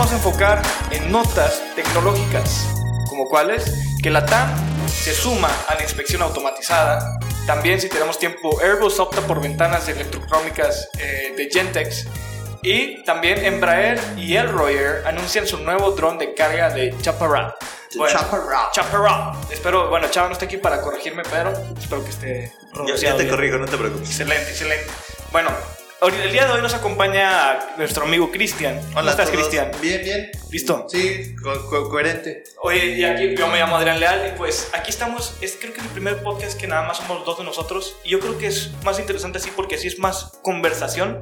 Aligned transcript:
Vamos 0.00 0.14
a 0.14 0.16
enfocar 0.16 0.62
en 0.92 1.12
notas 1.12 1.62
tecnológicas, 1.76 2.68
como 3.10 3.26
cuáles 3.26 3.70
que 4.02 4.08
la 4.08 4.24
TAM 4.24 4.48
se 4.88 5.12
suma 5.12 5.50
a 5.68 5.74
la 5.74 5.82
inspección 5.82 6.22
automatizada. 6.22 7.18
También, 7.46 7.78
si 7.78 7.90
tenemos 7.90 8.18
tiempo, 8.18 8.58
Airbus 8.62 8.98
opta 8.98 9.20
por 9.20 9.42
ventanas 9.42 9.86
electrocrómicas 9.90 10.88
eh, 10.98 11.34
de 11.36 11.50
Gentex. 11.52 12.06
Y 12.62 13.04
también 13.04 13.44
Embraer 13.44 14.00
y 14.16 14.36
Elroy 14.36 14.72
Air 14.72 15.02
anuncian 15.06 15.46
su 15.46 15.58
nuevo 15.58 15.90
dron 15.90 16.16
de 16.16 16.32
carga 16.32 16.70
de 16.70 16.96
Chaparral. 17.02 17.54
Chaparral. 17.90 18.70
Chaparral. 18.72 19.32
Espero, 19.50 19.90
bueno, 19.90 20.08
Chava 20.08 20.28
no 20.28 20.32
está 20.32 20.46
aquí 20.46 20.56
para 20.56 20.80
corregirme, 20.80 21.24
pero 21.30 21.52
espero 21.78 22.02
que 22.02 22.10
esté 22.10 22.52
Ya, 22.88 22.96
ya 22.96 23.10
te 23.16 23.24
bien. 23.24 23.28
corrijo, 23.28 23.58
no 23.58 23.66
te 23.66 23.76
preocupes. 23.76 24.08
Excelente, 24.08 24.48
excelente. 24.50 24.86
Bueno, 25.30 25.50
el 26.02 26.32
día 26.32 26.46
de 26.46 26.52
hoy 26.52 26.62
nos 26.62 26.72
acompaña 26.74 27.58
nuestro 27.76 28.04
amigo 28.04 28.30
Cristian. 28.30 28.78
¿Cómo 28.88 29.00
Hola 29.00 29.10
a 29.10 29.12
estás. 29.12 29.30
Cristian? 29.30 29.70
Bien, 29.82 30.02
bien. 30.02 30.30
¿Listo? 30.50 30.86
Sí, 30.88 31.34
co- 31.42 31.66
co- 31.68 31.88
coherente. 31.90 32.44
Oye, 32.62 32.86
y 32.98 33.04
aquí 33.04 33.34
yo 33.36 33.46
me 33.48 33.58
llamo 33.58 33.76
Adrián 33.76 34.00
Leal 34.00 34.32
y 34.34 34.38
pues 34.38 34.68
aquí 34.72 34.90
estamos, 34.90 35.34
es 35.40 35.56
creo 35.60 35.72
que 35.74 35.80
el 35.80 35.86
primer 35.88 36.22
podcast 36.22 36.58
que 36.58 36.66
nada 36.66 36.82
más 36.86 36.96
somos 36.98 37.24
dos 37.26 37.38
de 37.38 37.44
nosotros 37.44 37.96
y 38.04 38.10
yo 38.10 38.20
creo 38.20 38.38
que 38.38 38.46
es 38.46 38.70
más 38.84 38.98
interesante 38.98 39.38
así 39.38 39.50
porque 39.54 39.74
así 39.76 39.88
es 39.88 39.98
más 39.98 40.32
conversación 40.42 41.20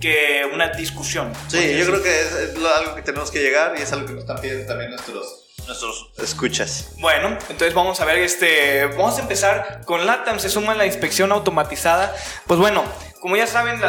que 0.00 0.42
una 0.52 0.68
discusión. 0.68 1.32
Sí, 1.48 1.76
yo 1.78 1.86
creo 1.86 2.02
que 2.02 2.20
es, 2.20 2.32
es 2.32 2.58
lo- 2.58 2.74
algo 2.74 2.94
que 2.94 3.02
tenemos 3.02 3.30
que 3.30 3.40
llegar 3.40 3.74
y 3.78 3.82
es 3.82 3.92
algo 3.92 4.06
que 4.06 4.12
nos 4.12 4.22
están 4.22 4.40
pidiendo 4.40 4.66
también 4.66 4.90
nuestros, 4.90 5.46
nuestros 5.66 6.10
escuchas. 6.22 6.90
Bueno, 6.98 7.28
entonces 7.48 7.74
vamos 7.74 8.00
a 8.00 8.04
ver, 8.04 8.18
este, 8.18 8.84
vamos 8.86 9.18
a 9.18 9.22
empezar 9.22 9.80
con 9.86 10.06
LATAM, 10.06 10.38
se 10.38 10.48
suma 10.50 10.74
la 10.74 10.86
inspección 10.86 11.32
automatizada. 11.32 12.14
Pues 12.46 12.60
bueno, 12.60 12.84
como 13.20 13.36
ya 13.36 13.46
saben, 13.46 13.80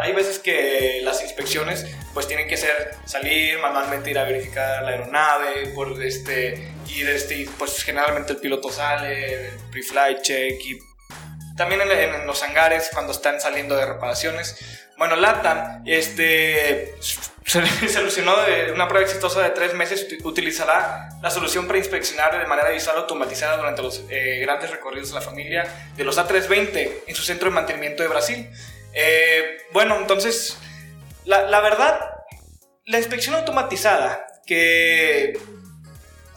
hay 0.00 0.12
veces 0.12 0.38
que 0.38 1.00
las 1.02 1.22
inspecciones 1.22 1.86
pues 2.14 2.26
tienen 2.26 2.48
que 2.48 2.56
ser 2.56 2.94
salir 3.04 3.58
manualmente, 3.58 4.10
ir 4.10 4.18
a 4.18 4.24
verificar 4.24 4.82
la 4.82 4.90
aeronave, 4.90 5.68
por 5.74 6.02
este, 6.02 6.72
ir, 6.88 7.08
este, 7.08 7.48
pues 7.58 7.82
generalmente 7.82 8.32
el 8.32 8.38
piloto 8.38 8.70
sale, 8.70 9.50
pre-flight 9.70 10.22
check 10.22 10.60
y 10.64 10.78
también 11.56 11.82
en 11.82 12.26
los 12.26 12.42
hangares 12.42 12.90
cuando 12.92 13.12
están 13.12 13.40
saliendo 13.40 13.76
de 13.76 13.84
reparaciones. 13.86 14.86
Bueno, 15.00 15.16
LATAM 15.16 15.82
este, 15.86 16.94
solucionó 17.46 18.36
de 18.42 18.70
una 18.70 18.86
prueba 18.86 19.06
exitosa 19.06 19.42
de 19.42 19.48
tres 19.48 19.72
meses. 19.72 20.06
uti- 20.06 20.22
Utilizará 20.22 21.08
la 21.22 21.30
solución 21.30 21.66
para 21.66 21.78
inspeccionar 21.78 22.38
de 22.38 22.46
manera 22.46 22.68
visual 22.68 22.98
automatizada 22.98 23.56
durante 23.56 23.80
los 23.80 24.04
eh, 24.10 24.40
grandes 24.42 24.68
recorridos 24.70 25.08
de 25.08 25.14
la 25.14 25.22
familia 25.22 25.90
de 25.96 26.04
los 26.04 26.18
A320 26.18 26.92
en 27.06 27.14
su 27.14 27.22
centro 27.22 27.48
de 27.48 27.54
mantenimiento 27.54 28.02
de 28.02 28.10
Brasil. 28.10 28.50
Eh, 28.92 29.62
bueno, 29.72 29.96
entonces, 29.96 30.58
la, 31.24 31.60
verdad, 31.60 31.98
la 32.84 32.98
inspección 32.98 33.34
automatizada 33.36 34.26
que, 34.44 35.40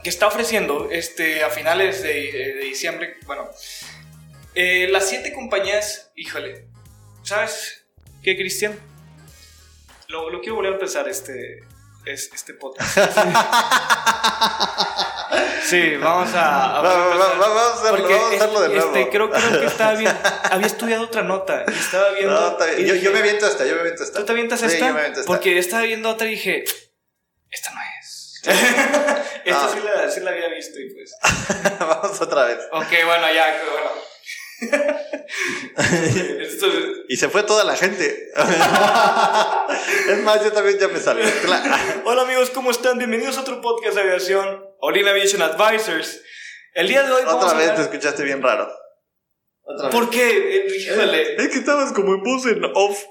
que 0.03 0.09
está 0.09 0.27
ofreciendo 0.27 0.87
este, 0.89 1.43
a 1.43 1.49
finales 1.49 2.01
de, 2.01 2.13
de 2.13 2.61
diciembre, 2.63 3.15
bueno, 3.25 3.49
eh, 4.55 4.87
las 4.89 5.09
siete 5.09 5.33
compañías, 5.33 6.13
híjole, 6.15 6.67
¿sabes 7.23 7.82
qué, 8.23 8.35
Cristian? 8.37 8.79
Lo, 10.07 10.29
lo 10.29 10.39
quiero 10.41 10.55
volver 10.55 10.71
a 10.73 10.75
empezar 10.75 11.07
este, 11.09 11.59
es- 12.05 12.29
este 12.33 12.53
podcast. 12.55 12.97
Sí, 15.65 15.95
vamos 15.95 16.33
a, 16.35 16.77
a 16.77 16.81
Va- 16.81 16.93
va- 16.93 17.05
empezar. 17.05 17.31
va- 17.31 17.47
vamos 17.47 17.61
a 17.63 17.73
hacerlo, 17.73 18.03
vamos 18.09 18.31
a 18.31 18.35
hacerlo 18.35 18.61
de 18.61 18.67
nuevo. 18.69 18.95
Este, 18.95 19.09
creo, 19.09 19.31
creo 19.31 19.59
que 19.61 19.65
estaba 19.65 19.93
bien. 19.95 20.15
Había 20.51 20.67
estudiado 20.67 21.03
otra 21.05 21.23
nota 21.23 21.63
y 21.67 21.71
estaba 21.71 22.09
viendo. 22.09 22.33
No, 22.39 22.47
está 22.51 22.65
bien. 22.65 22.79
y 22.81 22.85
Yo, 22.85 22.93
dije, 22.93 23.05
yo 23.05 23.11
me 23.13 23.19
aviento 23.19 23.47
esta, 23.47 23.65
yo 23.65 23.73
me 23.75 23.79
aviento 23.81 24.03
esta. 24.03 24.19
¿Tú 24.19 24.25
te 24.25 24.31
avientas 24.33 24.59
Sí, 24.59 24.65
esta? 24.67 24.87
yo 24.87 24.93
me 24.93 24.99
aviento 24.99 25.19
esta. 25.21 25.27
Porque 25.31 25.57
estaba 25.57 25.83
viendo 25.83 26.09
otra 26.09 26.27
y 26.27 26.31
dije, 26.31 26.63
esta 27.49 27.71
no 27.71 27.79
es. 28.01 28.41
esta 29.45 29.63
No. 29.65 29.73
sí, 29.73 29.79
la, 29.83 30.11
sí 30.11 30.19
la 30.19 30.31
había 30.31 30.49
visto 30.49 30.79
y 30.79 30.93
pues. 30.93 31.15
Vamos 31.79 32.21
otra 32.21 32.43
vez. 32.45 32.59
Ok, 32.71 32.87
bueno, 33.05 33.33
ya, 33.33 33.57
que 33.59 33.69
bueno. 33.71 33.89
Y 37.09 37.17
se 37.17 37.29
fue 37.29 37.43
toda 37.43 37.63
la 37.63 37.75
gente. 37.75 38.31
es 40.09 40.23
más, 40.23 40.43
yo 40.43 40.51
también 40.51 40.79
ya 40.79 40.87
me 40.87 40.99
salí. 40.99 41.21
Hola 42.05 42.23
amigos, 42.23 42.49
¿cómo 42.51 42.71
están? 42.71 42.97
Bienvenidos 42.97 43.37
a 43.37 43.41
otro 43.41 43.61
podcast 43.61 43.95
de 43.95 44.01
aviación, 44.01 44.65
Olin 44.79 45.07
Aviation 45.07 45.41
Advisors. 45.41 46.21
El 46.73 46.87
día 46.87 47.03
de 47.03 47.11
hoy 47.11 47.23
vamos 47.25 47.43
Otra 47.43 47.55
a 47.55 47.57
vez 47.57 47.65
te 47.67 47.71
hablar... 47.73 47.87
escuchaste 47.87 48.23
bien 48.23 48.41
raro. 48.41 48.67
Otra 49.61 49.89
vez. 49.89 49.95
¿Por 49.95 50.09
qué? 50.09 50.65
Híjole. 50.77 51.35
Es 51.35 51.49
que 51.49 51.59
estabas 51.59 51.93
como 51.93 52.15
en 52.15 52.23
voz 52.23 52.45
en 52.47 52.63
off. 52.73 53.03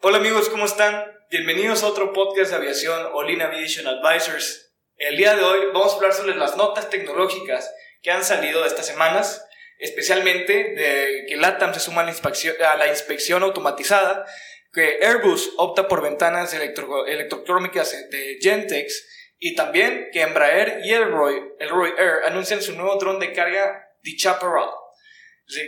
Hola 0.00 0.18
amigos, 0.18 0.48
¿cómo 0.48 0.66
están? 0.66 1.04
Bienvenidos 1.30 1.82
a 1.82 1.86
otro 1.86 2.12
podcast 2.12 2.50
de 2.50 2.56
aviación, 2.56 3.08
Olin 3.14 3.40
Aviation 3.40 3.86
Advisors. 3.86 4.72
El 4.96 5.16
día 5.16 5.34
de 5.34 5.42
hoy 5.42 5.60
vamos 5.72 5.92
a 5.92 5.96
hablar 5.96 6.12
sobre 6.12 6.36
las 6.36 6.56
notas 6.56 6.90
tecnológicas 6.90 7.70
que 8.02 8.10
han 8.10 8.24
salido 8.24 8.64
estas 8.66 8.86
semanas, 8.86 9.44
especialmente 9.78 10.52
de 10.52 11.24
que 11.28 11.36
LATAM 11.36 11.74
se 11.74 11.80
suma 11.80 12.02
a 12.02 12.04
la 12.04 12.10
inspección, 12.10 12.54
a 12.62 12.76
la 12.76 12.88
inspección 12.88 13.42
automatizada, 13.42 14.26
que 14.72 14.98
Airbus 15.02 15.52
opta 15.58 15.86
por 15.88 16.02
ventanas 16.02 16.54
electro, 16.54 17.06
electrocrómicas 17.06 18.10
de 18.10 18.38
Gentex 18.40 19.06
y 19.38 19.54
también 19.54 20.08
que 20.12 20.22
Embraer 20.22 20.80
y 20.84 20.92
Elroy, 20.92 21.42
Elroy 21.58 21.90
Air 21.98 22.20
anuncian 22.26 22.62
su 22.62 22.74
nuevo 22.74 22.96
dron 22.96 23.18
de 23.18 23.32
carga 23.32 23.88
de 24.02 24.16
Chaparral. 24.16 24.70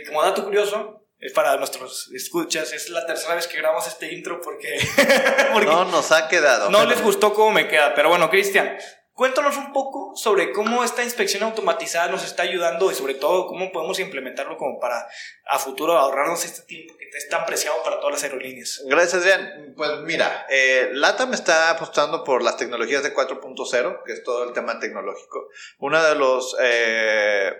Como 0.07 0.23
dato 0.23 0.43
curioso, 0.45 1.05
es 1.19 1.33
para 1.33 1.55
nuestros 1.57 2.09
escuchas, 2.13 2.73
es 2.73 2.89
la 2.89 3.05
tercera 3.05 3.35
vez 3.35 3.47
que 3.47 3.57
grabamos 3.57 3.87
este 3.87 4.11
intro 4.11 4.41
porque, 4.41 4.79
porque 5.53 5.67
No 5.67 5.85
nos 5.85 6.11
ha 6.11 6.27
quedado. 6.27 6.69
no 6.69 6.85
les 6.85 7.01
gustó 7.01 7.33
cómo 7.33 7.51
me 7.51 7.67
queda. 7.67 7.93
Pero 7.93 8.09
bueno, 8.09 8.29
Cristian, 8.29 8.77
cuéntanos 9.15 9.55
un 9.55 9.71
poco 9.71 10.13
sobre 10.15 10.51
cómo 10.51 10.83
esta 10.83 11.03
inspección 11.03 11.43
automatizada 11.43 12.11
nos 12.11 12.25
está 12.25 12.43
ayudando 12.43 12.91
y 12.91 12.95
sobre 12.95 13.15
todo 13.15 13.47
cómo 13.47 13.71
podemos 13.71 13.97
implementarlo 13.99 14.57
como 14.57 14.77
para 14.77 15.07
a 15.45 15.57
futuro 15.57 15.97
ahorrarnos 15.97 16.43
este 16.43 16.63
tiempo 16.63 16.95
que 16.97 17.05
es 17.17 17.29
tan 17.29 17.45
preciado 17.45 17.81
para 17.81 17.99
todas 17.99 18.15
las 18.15 18.23
aerolíneas. 18.23 18.83
Gracias, 18.85 19.21
Adrián. 19.21 19.73
Pues 19.77 19.99
mira, 20.01 20.45
eh, 20.49 20.89
LATAM 20.91 21.33
está 21.33 21.71
apostando 21.71 22.25
por 22.25 22.43
las 22.43 22.57
tecnologías 22.57 23.03
de 23.03 23.15
4.0, 23.15 24.03
que 24.05 24.11
es 24.11 24.23
todo 24.23 24.43
el 24.43 24.53
tema 24.53 24.79
tecnológico. 24.79 25.47
Uno 25.79 26.03
de 26.03 26.15
los 26.15 26.55
eh, 26.61 27.53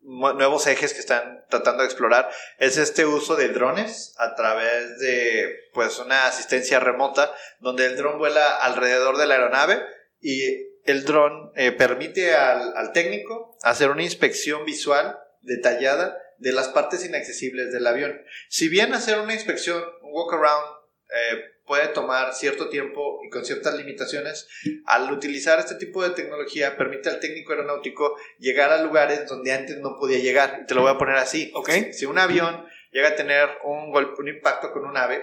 nuevos 0.00 0.66
ejes 0.66 0.92
que 0.92 1.00
están 1.00 1.44
tratando 1.48 1.82
de 1.82 1.86
explorar 1.86 2.28
es 2.58 2.78
este 2.78 3.06
uso 3.06 3.36
de 3.36 3.48
drones 3.50 4.14
a 4.18 4.34
través 4.34 4.98
de 4.98 5.70
pues 5.72 6.00
una 6.00 6.26
asistencia 6.26 6.80
remota, 6.80 7.32
donde 7.60 7.86
el 7.86 7.96
dron 7.96 8.18
vuela 8.18 8.56
alrededor 8.56 9.18
de 9.18 9.26
la 9.26 9.34
aeronave 9.34 9.84
y 10.20 10.65
el 10.86 11.04
dron 11.04 11.52
eh, 11.56 11.72
permite 11.72 12.34
al, 12.34 12.76
al 12.76 12.92
técnico 12.92 13.56
hacer 13.62 13.90
una 13.90 14.02
inspección 14.02 14.64
visual 14.64 15.18
detallada 15.42 16.18
de 16.38 16.52
las 16.52 16.68
partes 16.68 17.04
inaccesibles 17.04 17.72
del 17.72 17.86
avión. 17.86 18.20
Si 18.48 18.68
bien 18.68 18.92
hacer 18.94 19.18
una 19.18 19.34
inspección, 19.34 19.82
un 20.02 20.10
walk 20.12 20.32
around, 20.34 20.76
eh, 21.08 21.44
puede 21.66 21.88
tomar 21.88 22.34
cierto 22.34 22.68
tiempo 22.68 23.20
y 23.26 23.30
con 23.30 23.44
ciertas 23.44 23.74
limitaciones, 23.74 24.48
al 24.86 25.10
utilizar 25.12 25.58
este 25.58 25.74
tipo 25.74 26.02
de 26.02 26.10
tecnología 26.10 26.76
permite 26.76 27.08
al 27.08 27.20
técnico 27.20 27.52
aeronáutico 27.52 28.16
llegar 28.38 28.70
a 28.70 28.82
lugares 28.82 29.26
donde 29.26 29.52
antes 29.52 29.78
no 29.78 29.98
podía 29.98 30.18
llegar. 30.18 30.64
Te 30.66 30.74
lo 30.74 30.82
voy 30.82 30.92
a 30.92 30.98
poner 30.98 31.16
así. 31.16 31.50
Ok. 31.54 31.70
Si 31.92 32.06
un 32.06 32.18
avión 32.18 32.66
llega 32.92 33.08
a 33.08 33.16
tener 33.16 33.48
un 33.64 33.90
golpe, 33.90 34.20
un 34.20 34.28
impacto 34.28 34.72
con 34.72 34.84
un 34.84 34.96
ave, 34.96 35.22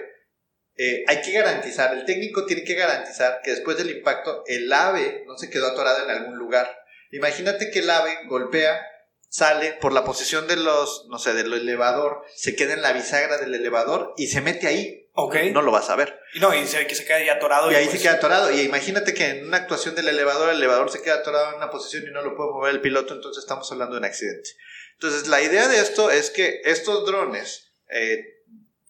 eh, 0.76 1.04
hay 1.06 1.20
que 1.20 1.32
garantizar, 1.32 1.94
el 1.94 2.04
técnico 2.04 2.46
tiene 2.46 2.64
que 2.64 2.74
garantizar 2.74 3.40
que 3.42 3.52
después 3.52 3.76
del 3.76 3.90
impacto 3.90 4.42
el 4.46 4.72
ave 4.72 5.24
no 5.26 5.38
se 5.38 5.50
quedó 5.50 5.68
atorado 5.68 6.04
en 6.04 6.10
algún 6.10 6.36
lugar. 6.36 6.76
Imagínate 7.12 7.70
que 7.70 7.80
el 7.80 7.90
ave 7.90 8.18
golpea, 8.26 8.80
sale 9.28 9.72
por 9.80 9.92
la 9.92 10.04
posición 10.04 10.46
de 10.46 10.56
los, 10.56 11.06
no 11.08 11.18
sé, 11.18 11.34
del 11.34 11.52
elevador, 11.52 12.22
se 12.36 12.54
queda 12.54 12.74
en 12.74 12.82
la 12.82 12.92
bisagra 12.92 13.38
del 13.38 13.52
elevador 13.52 14.14
y 14.16 14.28
se 14.28 14.40
mete 14.40 14.68
ahí. 14.68 15.08
Ok. 15.12 15.36
No 15.52 15.62
lo 15.62 15.72
vas 15.72 15.90
a 15.90 15.96
ver. 15.96 16.16
Y 16.34 16.40
no, 16.40 16.54
y 16.54 16.66
se 16.66 16.78
ve 16.78 16.86
que 16.86 16.94
se 16.94 17.04
queda 17.04 17.16
ahí 17.16 17.28
atorado. 17.28 17.70
Y 17.70 17.74
ahí 17.74 17.86
pues- 17.86 17.96
se 17.96 18.02
queda 18.02 18.14
atorado. 18.14 18.52
Y 18.52 18.60
imagínate 18.60 19.12
que 19.12 19.26
en 19.30 19.46
una 19.46 19.56
actuación 19.58 19.96
del 19.96 20.08
elevador, 20.08 20.50
el 20.50 20.56
elevador 20.56 20.90
se 20.90 21.02
queda 21.02 21.16
atorado 21.16 21.50
en 21.50 21.56
una 21.56 21.70
posición 21.70 22.04
y 22.06 22.12
no 22.12 22.22
lo 22.22 22.36
puede 22.36 22.50
mover 22.50 22.74
el 22.74 22.80
piloto, 22.80 23.14
entonces 23.14 23.42
estamos 23.42 23.70
hablando 23.72 23.94
de 23.94 24.00
un 24.00 24.04
accidente. 24.04 24.50
Entonces, 24.94 25.26
la 25.26 25.42
idea 25.42 25.66
de 25.66 25.78
esto 25.80 26.10
es 26.12 26.30
que 26.30 26.60
estos 26.64 27.04
drones 27.04 27.72
eh, 27.90 28.33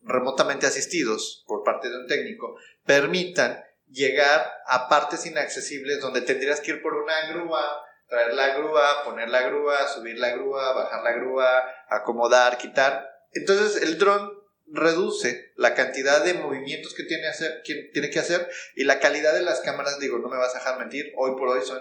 remotamente 0.04 0.66
asistidos 0.66 1.44
por 1.46 1.64
parte 1.64 1.88
de 1.88 1.96
un 1.96 2.06
técnico 2.06 2.56
permitan 2.84 3.64
llegar 3.88 4.52
a 4.66 4.88
partes 4.88 5.26
inaccesibles 5.26 6.00
donde 6.00 6.20
tendrías 6.20 6.60
que 6.60 6.72
ir 6.72 6.82
por 6.82 6.94
una 6.94 7.28
grúa, 7.28 7.82
traer 8.08 8.34
la 8.34 8.56
grúa, 8.56 9.04
poner 9.04 9.28
la 9.28 9.42
grúa, 9.42 9.88
subir 9.88 10.18
la 10.18 10.30
grúa, 10.30 10.72
bajar 10.72 11.02
la 11.02 11.12
grúa, 11.12 11.62
acomodar, 11.88 12.58
quitar. 12.58 13.08
Entonces, 13.32 13.82
el 13.82 13.98
dron 13.98 14.30
reduce 14.66 15.52
la 15.56 15.74
cantidad 15.74 16.24
de 16.24 16.34
movimientos 16.34 16.94
que 16.94 17.04
tiene, 17.04 17.24
que 17.64 17.90
tiene 17.92 18.10
que 18.10 18.18
hacer 18.18 18.48
y 18.74 18.84
la 18.84 18.98
calidad 18.98 19.34
de 19.34 19.42
las 19.42 19.60
cámaras, 19.60 19.98
digo, 20.00 20.18
no 20.18 20.28
me 20.28 20.38
vas 20.38 20.54
a 20.54 20.58
dejar 20.58 20.78
mentir, 20.78 21.12
hoy 21.16 21.32
por 21.32 21.48
hoy 21.48 21.62
son 21.62 21.80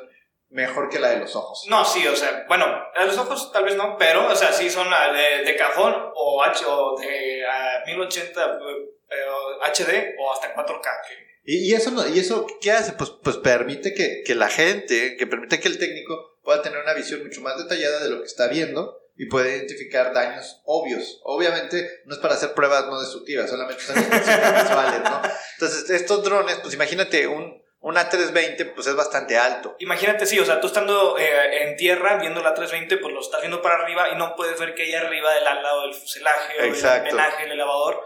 mejor 0.53 0.89
que 0.89 0.99
la 0.99 1.09
de 1.09 1.17
los 1.17 1.35
ojos. 1.35 1.65
No, 1.67 1.83
sí, 1.83 2.07
o 2.07 2.15
sea, 2.15 2.45
bueno, 2.47 2.65
a 2.95 3.05
los 3.05 3.17
ojos 3.17 3.51
tal 3.51 3.65
vez 3.65 3.75
no, 3.75 3.97
pero, 3.97 4.27
o 4.27 4.35
sea, 4.35 4.53
sí 4.53 4.69
son 4.69 4.87
ah, 4.93 5.11
de, 5.11 5.43
de 5.43 5.55
cajón 5.57 5.93
o 6.15 6.43
H 6.43 6.63
o 6.65 6.97
de 6.97 7.45
ah, 7.45 7.83
1080 7.85 8.41
eh, 8.41 9.15
o 9.29 9.63
HD 9.63 10.15
o 10.19 10.31
hasta 10.33 10.53
4K. 10.55 10.81
que- 11.07 11.33
Y, 11.45 11.69
y 11.71 11.73
eso, 11.73 11.91
no- 11.91 12.07
¿Y 12.07 12.19
eso 12.19 12.45
qué 12.61 12.71
hace? 12.71 12.93
Pues, 12.93 13.09
pues 13.21 13.37
permite 13.37 13.93
que, 13.93 14.23
que 14.25 14.35
la 14.35 14.47
gente, 14.49 15.17
que 15.17 15.27
permite 15.27 15.59
que 15.59 15.67
el 15.67 15.77
técnico 15.79 16.37
pueda 16.43 16.61
tener 16.61 16.79
una 16.79 16.93
visión 16.93 17.23
mucho 17.23 17.41
más 17.41 17.57
detallada 17.57 18.03
de 18.03 18.09
lo 18.11 18.19
que 18.19 18.27
está 18.27 18.47
viendo 18.47 18.99
y 19.15 19.27
puede 19.27 19.55
identificar 19.57 20.13
daños 20.13 20.61
obvios. 20.65 21.19
Obviamente 21.23 22.01
no 22.05 22.13
es 22.15 22.19
para 22.19 22.33
hacer 22.35 22.53
pruebas 22.53 22.85
no 22.87 22.99
destructivas, 22.99 23.49
solamente 23.49 23.81
son 23.81 23.95
visuales, 23.95 25.01
¿no? 25.03 25.21
Entonces, 25.53 25.89
estos 25.89 26.23
drones, 26.23 26.57
pues 26.61 26.73
imagínate, 26.73 27.27
un, 27.27 27.62
un 27.83 27.95
A320 27.95 28.73
pues 28.73 28.87
es 28.87 28.95
bastante 28.95 29.37
alto. 29.37 29.75
Imagínate, 29.79 30.25
sí, 30.25 30.39
o 30.39 30.45
sea, 30.45 30.59
tú 30.61 30.67
estando 30.67 31.17
eh, 31.17 31.63
en 31.63 31.75
tierra 31.75 32.15
viendo 32.15 32.41
la 32.41 32.53
320, 32.53 32.97
pues 32.97 33.13
lo 33.13 33.19
estás 33.19 33.41
viendo 33.41 33.61
para 33.61 33.75
arriba 33.75 34.07
y 34.09 34.15
no 34.15 34.35
puedes 34.35 34.57
ver 34.59 34.73
que 34.73 34.83
hay 34.83 34.93
arriba 34.95 35.33
del 35.33 35.45
al 35.45 35.61
lado 35.61 35.81
del 35.83 35.93
fuselaje 35.93 36.61
o 36.61 36.63
Exacto. 36.63 37.03
del 37.05 37.13
homenaje, 37.13 37.43
el 37.43 37.51
elevador. 37.51 38.01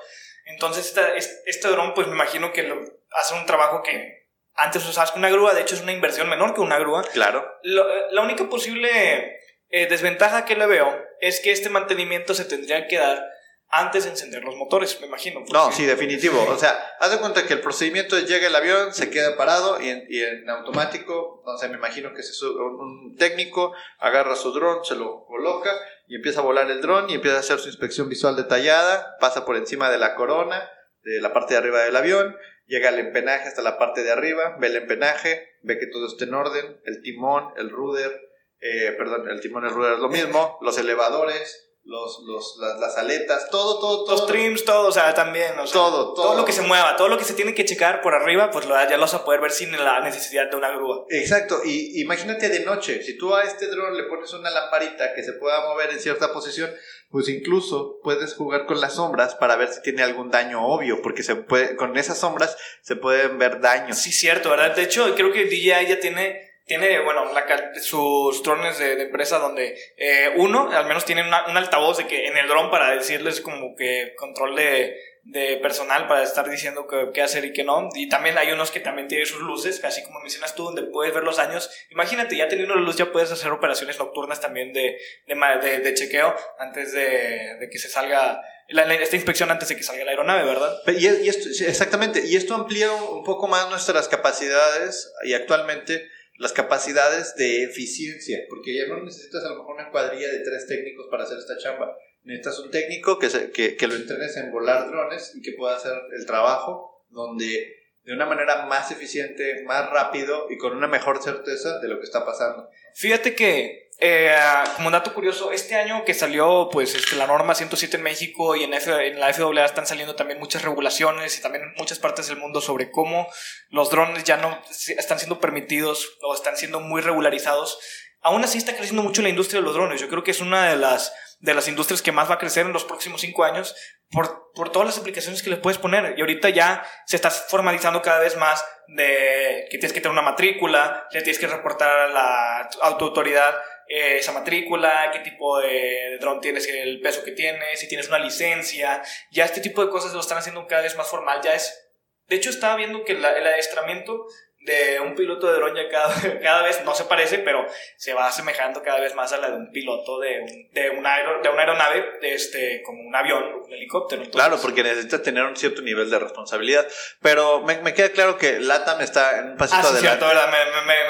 Entonces, 0.46 0.88
esta- 0.88 1.14
es- 1.14 1.42
este 1.46 1.68
dron, 1.68 1.94
pues 1.94 2.08
me 2.08 2.14
imagino 2.14 2.52
que 2.54 2.64
lo- 2.64 2.82
hace 3.12 3.36
un 3.36 3.46
trabajo 3.46 3.84
que 3.84 4.26
antes 4.56 4.84
usabas 4.88 5.12
con 5.12 5.20
una 5.20 5.30
grúa, 5.30 5.54
de 5.54 5.62
hecho 5.62 5.76
es 5.76 5.82
una 5.82 5.92
inversión 5.92 6.28
menor 6.28 6.56
que 6.56 6.62
una 6.62 6.80
grúa. 6.80 7.04
Claro. 7.04 7.48
Lo- 7.62 8.10
la 8.12 8.22
única 8.22 8.50
posible 8.50 9.40
eh, 9.70 9.86
desventaja 9.88 10.46
que 10.46 10.56
le 10.56 10.66
veo 10.66 11.04
es 11.20 11.40
que 11.42 11.52
este 11.52 11.70
mantenimiento 11.70 12.34
se 12.34 12.46
tendría 12.46 12.88
que 12.88 12.98
dar 12.98 13.30
antes 13.70 14.06
de 14.06 14.12
encender 14.12 14.44
los 14.44 14.56
motores, 14.56 15.00
me 15.02 15.08
imagino. 15.08 15.44
No, 15.52 15.72
sí, 15.72 15.86
definitivo. 15.86 16.42
O 16.50 16.58
sea, 16.58 16.78
haz 17.00 17.12
de 17.12 17.20
cuenta 17.20 17.46
que 17.46 17.54
el 17.54 17.62
procedimiento 17.62 18.18
es 18.18 18.28
llega 18.28 18.48
el 18.48 18.56
avión, 18.56 18.94
se 18.94 19.10
queda 19.10 19.36
parado 19.36 19.82
y 19.82 19.90
en, 19.90 20.06
y 20.10 20.22
en 20.22 20.50
automático, 20.50 21.44
no 21.46 21.58
sé, 21.58 21.68
me 21.68 21.76
imagino 21.76 22.14
que 22.14 22.24
se 22.24 22.34
sube 22.34 22.64
un, 22.64 23.16
técnico, 23.18 23.74
agarra 24.00 24.36
su 24.36 24.52
dron, 24.52 24.86
se 24.86 24.96
lo 24.96 25.26
coloca 25.26 25.72
y 26.08 26.16
empieza 26.16 26.40
a 26.40 26.44
volar 26.44 26.70
el 26.72 26.82
dron 26.82 27.10
y 27.10 27.16
empieza 27.16 27.38
a 27.38 27.40
hacer 27.42 27.60
su 27.60 27.68
inspección 27.68 28.08
visual 28.08 28.36
detallada, 28.36 29.18
pasa 29.20 29.46
por 29.46 29.58
encima 29.58 29.90
de 29.90 29.98
la 29.98 30.16
corona, 30.16 30.70
de 31.04 31.20
la 31.20 31.34
parte 31.34 31.54
de 31.54 31.60
arriba 31.60 31.82
del 31.82 31.96
avión, 31.96 32.38
llega 32.68 32.90
al 32.90 33.00
empenaje 33.00 33.48
hasta 33.48 33.62
la 33.62 33.78
parte 33.78 34.04
de 34.04 34.12
arriba, 34.12 34.56
ve 34.60 34.68
el 34.68 34.76
empenaje, 34.78 35.58
ve 35.64 35.80
que 35.80 35.88
todo 35.88 36.08
esté 36.08 36.26
en 36.26 36.36
orden, 36.36 36.80
el 36.86 37.02
timón, 37.02 37.54
el 37.58 37.70
rudder, 37.70 38.22
eh, 38.60 38.94
perdón, 38.98 39.30
el 39.30 39.42
timón 39.42 39.64
y 39.64 39.68
el 39.68 39.74
rudder 39.74 39.94
es 39.94 40.00
lo 40.00 40.10
mismo, 40.10 40.58
los 40.62 40.78
elevadores, 40.78 41.67
los, 41.88 42.20
los, 42.26 42.58
las, 42.60 42.80
las 42.80 42.98
aletas, 42.98 43.50
todo, 43.50 43.80
todo, 43.80 44.04
todo. 44.04 44.18
Los 44.18 44.28
trims, 44.28 44.66
todo, 44.66 44.90
o 44.90 44.92
sea, 44.92 45.14
también, 45.14 45.58
o 45.58 45.66
sea, 45.66 45.74
Todo, 45.74 46.14
todo. 46.14 46.36
lo 46.36 46.44
que 46.44 46.52
se 46.52 46.62
mueva, 46.62 46.98
todo 46.98 47.08
lo 47.08 47.18
que 47.18 47.24
se 47.24 47.34
tiene 47.34 47.54
que 47.54 47.64
checar 47.64 48.02
por 48.02 48.14
arriba, 48.14 48.52
pues 48.52 48.66
lo, 48.66 48.76
ya 48.76 48.96
lo 48.98 49.02
vas 49.04 49.14
a 49.14 49.24
poder 49.24 49.40
ver 49.40 49.52
sin 49.52 49.72
la 49.72 50.02
necesidad 50.02 50.50
de 50.50 50.58
una 50.58 50.70
grúa. 50.72 51.06
Exacto, 51.10 51.62
y 51.64 52.02
imagínate 52.02 52.50
de 52.50 52.60
noche, 52.66 53.02
si 53.04 53.18
tú 53.18 53.34
a 53.34 53.44
este 53.44 53.68
dron 53.68 53.96
le 53.96 54.04
pones 54.04 54.34
una 54.34 54.50
lamparita 54.50 55.14
que 55.14 55.24
se 55.24 55.34
pueda 55.34 55.62
mover 55.62 55.92
en 55.92 56.00
cierta 56.02 56.34
posición, 56.34 56.70
pues 57.10 57.30
incluso 57.30 58.00
puedes 58.04 58.36
jugar 58.36 58.66
con 58.66 58.82
las 58.82 58.96
sombras 58.96 59.36
para 59.36 59.56
ver 59.56 59.70
si 59.72 59.82
tiene 59.82 60.04
algún 60.04 60.30
daño 60.30 60.68
obvio, 60.68 61.02
porque 61.02 61.24
se 61.24 61.36
puede, 61.38 61.78
con 61.78 61.96
esas 61.96 62.20
sombras 62.20 62.58
se 62.82 62.98
pueden 62.98 63.38
ver 63.38 63.62
daños. 63.62 63.98
Sí, 63.98 64.12
cierto, 64.12 64.50
¿verdad? 64.50 64.76
De 64.76 64.84
hecho, 64.84 65.16
creo 65.16 65.32
que 65.32 65.46
DJI 65.46 65.88
ya 65.88 66.00
tiene, 66.02 66.47
tiene 66.68 67.00
bueno, 67.00 67.32
la 67.34 67.46
sus 67.82 68.44
drones 68.44 68.78
de, 68.78 68.96
de 68.98 69.04
empresa 69.04 69.40
donde 69.40 69.76
eh, 69.98 70.34
uno, 70.36 70.70
al 70.72 70.86
menos 70.86 71.06
tiene 71.06 71.22
una- 71.26 71.48
un 71.48 71.58
altavoz 71.58 71.98
de 71.98 72.08
que 72.08 72.28
en 72.28 72.38
el 72.38 72.48
dron 72.48 72.70
para 72.70 72.92
decirles 72.92 73.42
como 73.42 73.76
que 73.76 74.14
control 74.18 74.56
de, 74.56 74.96
de 75.24 75.58
personal 75.58 76.08
para 76.08 76.24
estar 76.24 76.50
diciendo 76.50 76.86
qué 77.14 77.22
hacer 77.22 77.46
y 77.46 77.54
qué 77.54 77.64
no. 77.64 77.88
Y 77.96 78.10
también 78.10 78.38
hay 78.38 78.52
unos 78.52 78.72
que 78.72 78.82
también 78.82 79.08
tienen 79.08 79.26
sus 79.26 79.40
luces, 79.42 79.82
así 79.86 80.04
como 80.04 80.20
mencionas 80.20 80.56
tú, 80.56 80.66
donde 80.66 80.84
puedes 80.84 81.14
ver 81.14 81.24
los 81.24 81.38
daños. 81.38 81.70
Imagínate, 81.90 82.36
ya 82.36 82.48
teniendo 82.50 82.76
la 82.76 82.82
luz 82.82 82.98
ya 82.98 83.12
puedes 83.14 83.32
hacer 83.32 83.50
operaciones 83.52 83.98
nocturnas 83.98 84.42
también 84.42 84.74
de, 84.74 84.98
de, 85.26 85.36
de- 85.80 85.80
chequeo 85.94 86.36
antes 86.60 86.92
de, 86.92 87.56
que 87.72 87.78
se 87.80 87.88
salga, 87.90 88.42
la- 88.68 88.94
esta 88.96 89.16
inspección 89.16 89.50
antes 89.52 89.70
de 89.70 89.78
que 89.78 89.84
salga 89.84 90.04
la 90.04 90.12
aeronave, 90.12 90.44
¿verdad? 90.44 90.78
Y, 90.88 91.08
y 91.08 91.30
esto, 91.30 91.48
exactamente, 91.66 92.24
y 92.26 92.36
esto 92.36 92.56
amplía 92.56 92.92
un 92.92 93.24
poco 93.24 93.48
más 93.48 93.70
nuestras 93.70 94.10
capacidades 94.10 95.14
y 95.24 95.34
actualmente 95.34 96.10
las 96.38 96.54
capacidades 96.54 97.36
de 97.36 97.64
eficiencia, 97.64 98.40
porque 98.50 98.76
ya 98.76 98.88
no 98.88 99.04
necesitas 99.04 99.44
a 99.44 99.50
lo 99.50 99.58
mejor 99.58 99.76
una 99.76 99.90
cuadrilla 99.92 100.32
de 100.32 100.40
tres 100.40 100.68
técnicos 100.68 101.08
para 101.10 101.24
hacer 101.24 101.38
esta 101.38 101.58
chamba. 101.58 101.96
Necesitas 102.24 102.60
un 102.60 102.72
técnico 102.72 103.18
que, 103.20 103.30
se- 103.30 103.52
que, 103.52 103.76
que 103.76 103.88
lo 103.88 103.96
entrenes 103.96 104.36
en 104.38 104.52
volar 104.52 104.88
drones 104.90 105.34
y 105.36 105.42
que 105.42 105.54
pueda 105.54 105.76
hacer 105.78 105.94
el 106.18 106.26
trabajo 106.26 107.06
donde 107.10 107.74
de 108.04 108.14
una 108.14 108.26
manera 108.26 108.66
más 108.68 108.90
eficiente, 108.92 109.64
más 109.66 109.90
rápido 109.90 110.48
y 110.50 110.58
con 110.58 110.76
una 110.76 110.88
mejor 110.88 111.22
certeza 111.22 111.80
de 111.80 111.88
lo 111.90 112.00
que 112.00 112.06
está 112.06 112.26
pasando. 112.26 112.70
Fíjate 112.96 113.36
que, 113.36 113.87
eh, 114.00 114.36
como 114.76 114.92
dato 114.92 115.14
curioso, 115.14 115.52
este 115.52 115.76
año 115.76 116.06
que 116.06 116.14
salió 116.14 116.70
pues 116.72 116.94
este, 116.94 117.16
la 117.16 117.26
norma 117.26 117.56
107 117.56 117.98
en 117.98 118.04
México 118.04 118.56
y 118.56 118.64
en, 118.64 118.74
F- 118.76 119.08
en 119.08 119.20
la 119.20 119.34
FAA 119.34 119.66
están 119.66 119.88
saliendo 119.88 120.16
también 120.16 120.40
muchas 120.40 120.62
regulaciones 120.62 121.38
y 121.38 121.42
también 121.42 121.64
en 121.64 121.74
muchas 121.78 121.98
partes 121.98 122.28
del 122.28 122.38
mundo 122.38 122.62
sobre 122.62 122.92
cómo 122.92 123.28
los 123.70 123.90
drones 123.90 124.24
ya 124.24 124.38
no 124.38 124.62
están 124.98 125.18
siendo 125.18 125.40
permitidos 125.40 126.18
o 126.22 126.36
están 126.36 126.58
siendo 126.58 126.80
muy 126.80 127.02
regularizados. 127.02 127.80
Aún 128.22 128.44
así 128.44 128.58
está 128.58 128.76
creciendo 128.76 129.02
mucho 129.04 129.22
la 129.22 129.30
industria 129.30 129.62
de 129.62 129.66
los 129.66 129.74
drones. 129.76 130.00
Yo 130.02 130.10
creo 130.10 130.24
que 130.24 130.32
es 130.32 130.42
una 130.42 130.70
de 130.70 130.76
las, 130.78 131.14
de 131.40 131.54
las 131.54 131.68
industrias 131.68 132.02
que 132.02 132.12
más 132.12 132.30
va 132.30 132.36
a 132.36 132.40
crecer 132.40 132.66
en 132.66 132.74
los 132.74 132.84
próximos 132.84 133.22
cinco 133.22 133.44
años 133.46 133.76
por, 134.12 134.52
por 134.54 134.72
todas 134.72 134.88
las 134.88 134.98
aplicaciones 134.98 135.42
que 135.42 135.50
le 135.50 135.58
puedes 135.58 135.78
poner. 135.78 136.16
Y 136.18 136.22
ahorita 136.22 136.50
ya 136.50 136.84
se 137.06 137.16
está 137.16 137.30
formalizando 137.32 138.02
cada 138.02 138.20
vez 138.20 138.36
más 138.36 138.64
de 138.88 139.68
que 139.70 139.78
tienes 139.78 139.94
que 139.94 140.02
tener 140.02 140.12
una 140.14 140.22
matrícula, 140.24 141.08
le 141.12 141.22
tienes 141.22 141.40
que 141.40 141.48
reportar 141.48 141.90
a 141.90 142.08
la 142.08 142.70
autoridad 142.82 143.56
eh, 143.90 144.18
esa 144.18 144.32
matrícula, 144.32 145.10
qué 145.14 145.20
tipo 145.20 145.60
de 145.60 146.18
dron 146.20 146.42
tienes, 146.42 146.68
el 146.68 147.00
peso 147.00 147.24
que 147.24 147.32
tienes, 147.32 147.80
si 147.80 147.88
tienes 147.88 148.08
una 148.08 148.20
licencia. 148.20 149.02
Ya 149.32 149.46
este 149.46 149.62
tipo 149.62 149.84
de 149.84 149.90
cosas 149.92 150.14
lo 150.14 150.20
están 150.20 150.38
haciendo 150.38 150.68
cada 150.68 150.82
vez 150.82 150.96
más 150.96 151.08
formal. 151.08 151.42
Ya 151.44 151.54
es. 151.54 151.84
De 152.28 152.36
hecho, 152.36 152.50
estaba 152.50 152.76
viendo 152.76 153.06
que 153.06 153.14
el 153.14 153.24
adiestramiento 153.24 154.26
de 154.68 155.00
un 155.00 155.16
piloto 155.16 155.48
de 155.48 155.54
dron 155.58 155.76
ya 155.76 155.90
cada, 155.90 156.14
cada 156.44 156.62
vez 156.62 156.84
no 156.86 156.94
se 156.94 157.06
parece, 157.06 157.40
pero 157.40 157.66
se 157.96 158.14
va 158.14 158.28
asemejando 158.28 158.84
cada 158.84 159.00
vez 159.00 159.16
más 159.16 159.34
a 159.34 159.38
la 159.38 159.50
de 159.50 159.56
un 159.58 159.72
piloto 159.72 160.20
de, 160.20 160.40
un- 160.42 160.70
de, 160.72 160.90
una, 160.92 161.16
aero- 161.16 161.42
de 161.42 161.50
una 161.50 161.62
aeronave, 161.62 162.06
este, 162.22 162.84
como 162.84 163.02
un 163.02 163.16
avión 163.16 163.44
un 163.66 163.74
helicóptero. 163.74 164.22
Entonces, 164.24 164.46
Claro, 164.48 164.62
porque 164.62 164.84
necesitas 164.84 165.24
tener 165.24 165.44
un 165.44 165.56
cierto 165.56 165.82
nivel 165.82 166.10
de 166.10 166.20
responsabilidad, 166.20 166.86
pero 167.22 167.62
me, 167.62 167.80
me 167.82 167.94
queda 167.94 168.10
claro 168.12 168.38
que 168.38 168.60
LATAM 168.60 169.02
está 169.02 169.40
en 169.40 169.52
un 169.52 169.58
pasito 169.58 169.80
Ah, 169.80 169.84
sí, 169.84 170.06
adelante. 170.06 170.26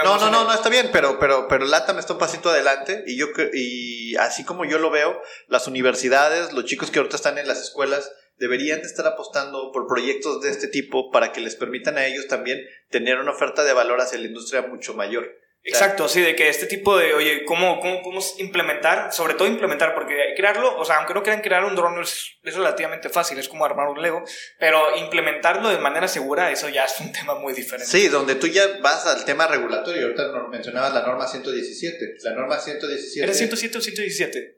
No, 0.04 0.18
no, 0.18 0.32
no, 0.32 0.44
no 0.46 0.54
está 0.54 0.70
bien, 0.70 0.90
pero, 0.94 1.20
pero, 1.20 1.48
pero 1.48 1.66
LATAM 1.66 2.00
está 2.00 2.14
un 2.14 2.20
pasito 2.20 2.50
adelante 2.50 3.04
y 3.08 3.18
yo 3.18 3.28
y 3.54 4.16
así 4.18 4.46
como 4.46 4.64
yo 4.66 4.78
lo 4.78 4.90
veo, 4.92 5.22
las 5.48 5.68
universidades, 5.68 6.54
los 6.54 6.66
chicos 6.66 6.92
que 6.92 7.00
ahorita 7.00 7.16
están 7.16 7.38
en 7.38 7.48
las 7.48 7.60
escuelas 7.60 8.12
deberían 8.38 8.82
de 8.82 8.88
estar 8.88 9.06
apostando 9.08 9.72
por 9.72 9.88
proyectos 9.88 10.42
de 10.42 10.50
este 10.50 10.68
tipo 10.68 11.12
para 11.12 11.32
que 11.32 11.42
les 11.42 11.56
permitan 11.56 11.98
a 11.98 12.06
ellos 12.06 12.28
también 12.28 12.62
tener 12.90 13.20
una 13.20 13.32
oferta 13.32 13.64
de 13.64 13.74
valor 13.74 14.00
hacia 14.02 14.20
la 14.20 14.28
industria 14.28 14.62
mucho 14.64 14.94
mayor. 14.94 15.38
Exacto, 15.64 16.08
sí, 16.08 16.22
de 16.22 16.34
que 16.34 16.48
este 16.48 16.66
tipo 16.66 16.98
de, 16.98 17.14
oye, 17.14 17.44
¿cómo, 17.44 17.82
cómo 17.82 18.02
podemos 18.02 18.40
implementar? 18.40 19.12
Sobre 19.12 19.34
todo 19.34 19.50
implementar, 19.50 19.94
porque 19.94 20.34
crearlo, 20.36 20.78
o 20.78 20.86
sea, 20.86 20.98
aunque 20.98 21.14
no 21.14 21.24
quieran 21.24 21.42
crear 21.42 21.66
un 21.66 21.76
dron 21.76 22.02
es, 22.02 22.38
es 22.42 22.56
relativamente 22.56 23.10
fácil, 23.10 23.38
es 23.38 23.50
como 23.50 23.66
armar 23.66 23.90
un 23.90 24.02
Lego, 24.02 24.24
pero 24.60 24.96
implementarlo 24.96 25.68
de 25.68 25.78
manera 25.80 26.08
segura, 26.08 26.52
eso 26.52 26.70
ya 26.70 26.86
es 26.86 26.98
un 27.02 27.12
tema 27.12 27.36
muy 27.36 27.54
diferente. 27.54 27.92
Sí, 27.92 28.08
donde 28.08 28.36
tú 28.36 28.48
ya 28.48 28.80
vas 28.82 29.06
al 29.08 29.26
tema 29.26 29.48
regulatorio. 29.48 30.04
Ahorita 30.04 30.32
mencionabas 30.50 30.94
la 30.94 31.02
norma 31.02 31.28
117. 31.28 32.16
La 32.24 32.34
norma 32.34 32.58
117. 32.58 33.24
¿Era 33.26 33.34
107 33.34 33.78
o 33.78 33.82
117? 33.82 34.57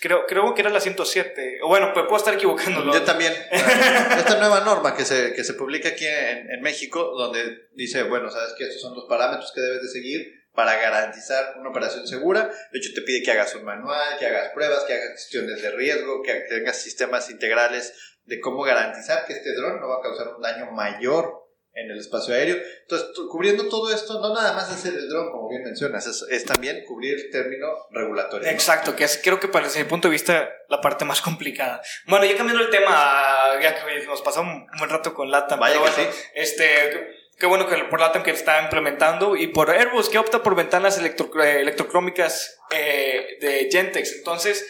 Creo, 0.00 0.26
creo 0.26 0.54
que 0.54 0.62
era 0.62 0.70
la 0.70 0.80
107. 0.80 1.60
O 1.62 1.68
bueno, 1.68 1.92
pues 1.92 2.06
puedo 2.06 2.18
estar 2.18 2.34
equivocándolo. 2.34 2.92
Yo 2.92 3.02
también. 3.02 3.32
Esta 3.50 4.38
nueva 4.38 4.60
norma 4.60 4.94
que 4.96 5.04
se, 5.04 5.32
que 5.32 5.44
se 5.44 5.54
publica 5.54 5.90
aquí 5.90 6.06
en, 6.06 6.50
en 6.50 6.60
México, 6.60 7.12
donde 7.16 7.68
dice, 7.74 8.02
bueno, 8.02 8.30
sabes 8.30 8.54
que 8.58 8.64
estos 8.64 8.82
son 8.82 8.94
los 8.94 9.04
parámetros 9.04 9.52
que 9.54 9.60
debes 9.60 9.82
de 9.82 9.88
seguir 9.88 10.38
para 10.52 10.76
garantizar 10.76 11.54
una 11.58 11.70
operación 11.70 12.06
segura. 12.08 12.50
De 12.72 12.78
hecho, 12.78 12.90
te 12.92 13.02
pide 13.02 13.22
que 13.22 13.30
hagas 13.30 13.54
un 13.54 13.64
manual, 13.64 14.18
que 14.18 14.26
hagas 14.26 14.50
pruebas, 14.52 14.82
que 14.84 14.94
hagas 14.94 15.12
gestiones 15.12 15.62
de 15.62 15.70
riesgo, 15.70 16.20
que 16.22 16.34
tengas 16.48 16.82
sistemas 16.82 17.30
integrales 17.30 17.94
de 18.24 18.40
cómo 18.40 18.62
garantizar 18.62 19.24
que 19.24 19.34
este 19.34 19.54
dron 19.54 19.80
no 19.80 19.88
va 19.88 19.98
a 19.98 20.02
causar 20.02 20.34
un 20.34 20.42
daño 20.42 20.70
mayor 20.72 21.47
en 21.82 21.90
el 21.90 21.98
espacio 21.98 22.34
aéreo. 22.34 22.56
Entonces, 22.82 23.08
cubriendo 23.30 23.68
todo 23.68 23.92
esto, 23.92 24.20
no 24.20 24.34
nada 24.34 24.52
más 24.52 24.70
hacer 24.70 24.94
el 24.94 25.08
dron, 25.08 25.30
como 25.30 25.48
bien 25.48 25.62
mencionas, 25.62 26.06
es, 26.06 26.44
también 26.44 26.84
cubrir 26.84 27.14
el 27.14 27.30
término 27.30 27.68
regulatorio. 27.90 28.48
Exacto, 28.48 28.96
que 28.96 29.04
es 29.04 29.20
creo 29.22 29.38
que 29.38 29.48
para 29.48 29.66
desde 29.66 29.82
mi 29.82 29.88
punto 29.88 30.08
de 30.08 30.12
vista 30.12 30.50
la 30.68 30.80
parte 30.80 31.04
más 31.04 31.20
complicada. 31.20 31.82
Bueno, 32.06 32.24
ya 32.24 32.36
cambiando 32.36 32.64
el 32.64 32.70
tema, 32.70 33.58
ya 33.60 33.74
que 33.74 34.06
nos 34.06 34.22
pasamos 34.22 34.54
un 34.54 34.78
buen 34.78 34.90
rato 34.90 35.14
con 35.14 35.30
LATAM, 35.30 35.60
Vaya 35.60 35.80
pero 35.80 35.94
que 35.94 36.02
bueno, 36.02 36.14
este, 36.34 37.14
qué 37.38 37.46
bueno 37.46 37.68
que 37.68 37.76
por 37.84 38.00
LATAM 38.00 38.22
que 38.22 38.30
está 38.30 38.62
implementando 38.62 39.36
y 39.36 39.48
por 39.48 39.70
Airbus 39.70 40.08
que 40.08 40.18
opta 40.18 40.42
por 40.42 40.54
ventanas 40.54 40.98
electro, 40.98 41.30
eh, 41.42 41.60
electrocrómicas 41.60 42.58
eh, 42.70 43.38
de 43.40 43.68
Gentex. 43.70 44.12
Entonces, 44.18 44.66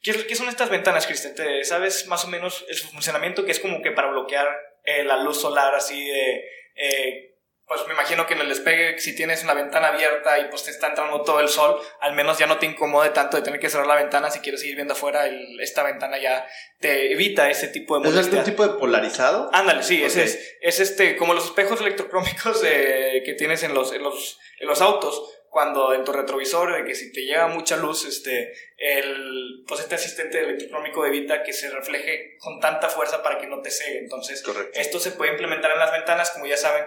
¿Qué, 0.00 0.12
¿Qué, 0.26 0.36
son 0.36 0.48
estas 0.48 0.70
ventanas, 0.70 1.06
Cristian? 1.06 1.34
¿Sabes 1.64 2.06
más 2.06 2.24
o 2.24 2.28
menos 2.28 2.64
el 2.68 2.76
funcionamiento? 2.78 3.44
Que 3.44 3.50
es 3.50 3.58
como 3.58 3.82
que 3.82 3.90
para 3.90 4.10
bloquear 4.10 4.46
eh, 4.88 5.04
la 5.04 5.18
luz 5.18 5.40
solar 5.40 5.74
así 5.74 6.08
de... 6.08 6.44
Eh, 6.74 7.24
pues 7.66 7.86
me 7.86 7.92
imagino 7.92 8.26
que 8.26 8.32
en 8.32 8.40
el 8.40 8.48
despegue, 8.48 8.98
si 8.98 9.14
tienes 9.14 9.44
una 9.44 9.52
ventana 9.52 9.88
abierta 9.88 10.38
y 10.38 10.46
pues 10.46 10.64
te 10.64 10.70
está 10.70 10.86
entrando 10.86 11.20
todo 11.20 11.40
el 11.40 11.48
sol, 11.48 11.78
al 12.00 12.14
menos 12.14 12.38
ya 12.38 12.46
no 12.46 12.56
te 12.56 12.64
incomode 12.64 13.10
tanto 13.10 13.36
de 13.36 13.42
tener 13.42 13.60
que 13.60 13.68
cerrar 13.68 13.86
la 13.86 13.96
ventana 13.96 14.30
si 14.30 14.40
quieres 14.40 14.62
seguir 14.62 14.76
viendo 14.76 14.94
afuera, 14.94 15.28
esta 15.60 15.82
ventana 15.82 16.16
ya 16.16 16.48
te 16.80 17.12
evita 17.12 17.50
ese 17.50 17.68
tipo 17.68 17.96
de 17.96 18.04
molestia. 18.04 18.20
¿Es 18.22 18.28
algún 18.28 18.44
tipo 18.44 18.66
de 18.66 18.78
polarizado? 18.78 19.50
Ándale, 19.52 19.82
sí, 19.82 20.02
ese 20.02 20.24
es, 20.24 20.56
es 20.62 20.80
este, 20.80 21.16
como 21.16 21.34
los 21.34 21.44
espejos 21.44 21.78
electrocrómicos 21.82 22.62
que 22.62 23.34
tienes 23.36 23.62
en 23.62 23.74
los, 23.74 23.92
en 23.92 24.02
los, 24.02 24.38
en 24.60 24.66
los 24.66 24.80
autos, 24.80 25.37
cuando 25.50 25.94
en 25.94 26.04
tu 26.04 26.12
retrovisor, 26.12 26.74
de 26.74 26.84
que 26.84 26.94
si 26.94 27.12
te 27.12 27.22
llega 27.22 27.46
mucha 27.46 27.76
luz, 27.76 28.04
este, 28.04 28.52
el, 28.76 29.64
pues 29.66 29.80
este 29.80 29.94
asistente 29.94 30.40
electrocrómico 30.40 31.04
evita 31.06 31.42
que 31.42 31.52
se 31.52 31.70
refleje 31.70 32.36
con 32.38 32.60
tanta 32.60 32.88
fuerza 32.88 33.22
para 33.22 33.38
que 33.38 33.46
no 33.46 33.60
te 33.60 33.70
cegue. 33.70 33.98
Entonces, 33.98 34.44
esto 34.74 35.00
se 35.00 35.12
puede 35.12 35.32
implementar 35.32 35.70
en 35.70 35.78
las 35.78 35.92
ventanas, 35.92 36.30
como 36.30 36.46
ya 36.46 36.56
saben. 36.56 36.84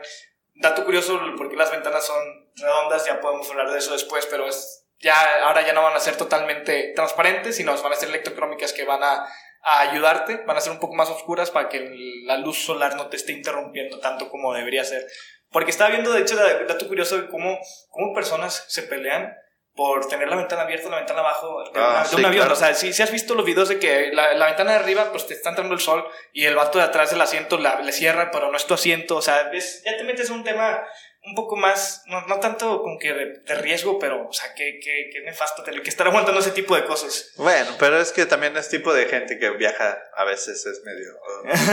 Dato 0.54 0.86
curioso, 0.86 1.20
porque 1.38 1.56
las 1.56 1.72
ventanas 1.72 2.06
son 2.06 2.52
redondas, 2.56 3.06
ya 3.06 3.20
podemos 3.20 3.50
hablar 3.50 3.72
de 3.72 3.80
eso 3.80 3.94
después, 3.94 4.28
pero 4.28 4.48
es, 4.48 4.86
ya, 5.00 5.16
ahora 5.44 5.66
ya 5.66 5.74
no 5.74 5.82
van 5.82 5.96
a 5.96 6.00
ser 6.00 6.18
totalmente 6.18 6.94
transparentes, 6.96 7.56
sino 7.56 7.76
van 7.82 7.94
a 7.94 7.96
ser 7.96 8.10
electrocrómicas 8.10 8.74
que 8.74 8.84
van 8.84 9.02
a, 9.02 9.26
a 9.64 9.82
ayudarte, 9.82 10.44
van 10.46 10.58
a 10.58 10.62
ser 10.62 10.74
un 10.74 10.80
poco 10.80 10.94
más 10.94 11.10
oscuras 11.10 11.52
para 11.52 11.70
que 11.70 11.94
la 12.26 12.38
luz 12.38 12.64
solar 12.64 12.96
no 12.96 13.10
te 13.10 13.18
esté 13.18 13.32
interrumpiendo 13.32 14.00
tanto 14.00 14.30
como 14.30 14.54
debería 14.54 14.84
ser. 14.84 15.06
Porque 15.52 15.72
estaba 15.72 15.90
viendo, 15.90 16.14
de 16.14 16.22
hecho, 16.22 16.36
dato 16.36 16.88
curioso 16.88 17.18
de 17.22 17.28
cómo, 17.28 17.60
cómo 17.90 18.14
personas 18.14 18.66
se 18.68 18.84
pelean 18.84 19.36
por 19.76 20.08
tener 20.08 20.28
la 20.28 20.36
ventana 20.36 20.64
abierta 20.64 20.90
la 20.90 20.98
ventana 20.98 21.22
abajo 21.22 21.64
de, 21.64 21.72
ah, 21.76 22.06
un 22.16 22.26
avión. 22.26 22.52
O 22.52 22.56
sea, 22.56 22.74
si, 22.74 22.92
si, 22.94 23.02
has 23.02 23.12
visto 23.12 23.36
los 23.36 23.46
videos 23.46 23.70
de 23.70 23.80
que 23.80 24.12
la, 24.14 24.34
la, 24.34 24.48
ventana 24.48 24.72
de 24.72 24.80
arriba, 24.80 25.12
pues 25.12 25.28
te 25.28 25.34
está 25.34 25.50
entrando 25.50 25.74
el 25.74 25.80
sol 25.80 26.06
y 26.34 26.46
el 26.46 26.56
vato 26.56 26.78
de 26.78 26.84
atrás 26.84 27.12
del 27.12 27.22
asiento 27.22 27.58
la, 27.58 27.80
le 27.80 27.92
cierra, 27.92 28.32
pero 28.32 28.52
no 28.52 28.58
es 28.58 28.66
tu 28.66 28.74
asiento. 28.74 29.16
O 29.16 29.22
sea, 29.22 29.52
ya 29.52 29.98
te 29.98 30.04
metes 30.04 30.30
en 30.30 30.36
un 30.36 30.44
tema 30.44 30.84
un 31.24 31.36
poco 31.36 31.56
más, 31.56 32.04
no, 32.08 32.26
no 32.26 32.40
tanto 32.40 32.82
como 32.82 32.98
que 32.98 33.14
de, 33.14 33.56
riesgo, 33.56 34.00
pero, 34.00 34.28
o 34.28 34.34
sea, 34.34 34.56
qué, 34.56 34.80
qué, 34.84 35.10
qué 35.14 35.22
nefasto 35.22 35.62
tener 35.62 35.84
que 35.84 35.90
estar 35.90 36.08
aguantando 36.08 36.42
ese 36.42 36.50
tipo 36.50 36.76
de 36.76 36.84
cosas. 36.86 37.32
Bueno, 37.36 37.76
pero 37.78 38.02
es 38.02 38.12
que 38.12 38.26
también 38.26 38.58
es 38.58 38.70
tipo 38.70 38.92
de 38.92 39.06
gente 39.06 39.38
que 39.38 39.52
viaja 39.52 40.02
a 40.16 40.26
veces 40.26 40.66
es 40.66 40.82
medio... 40.84 41.12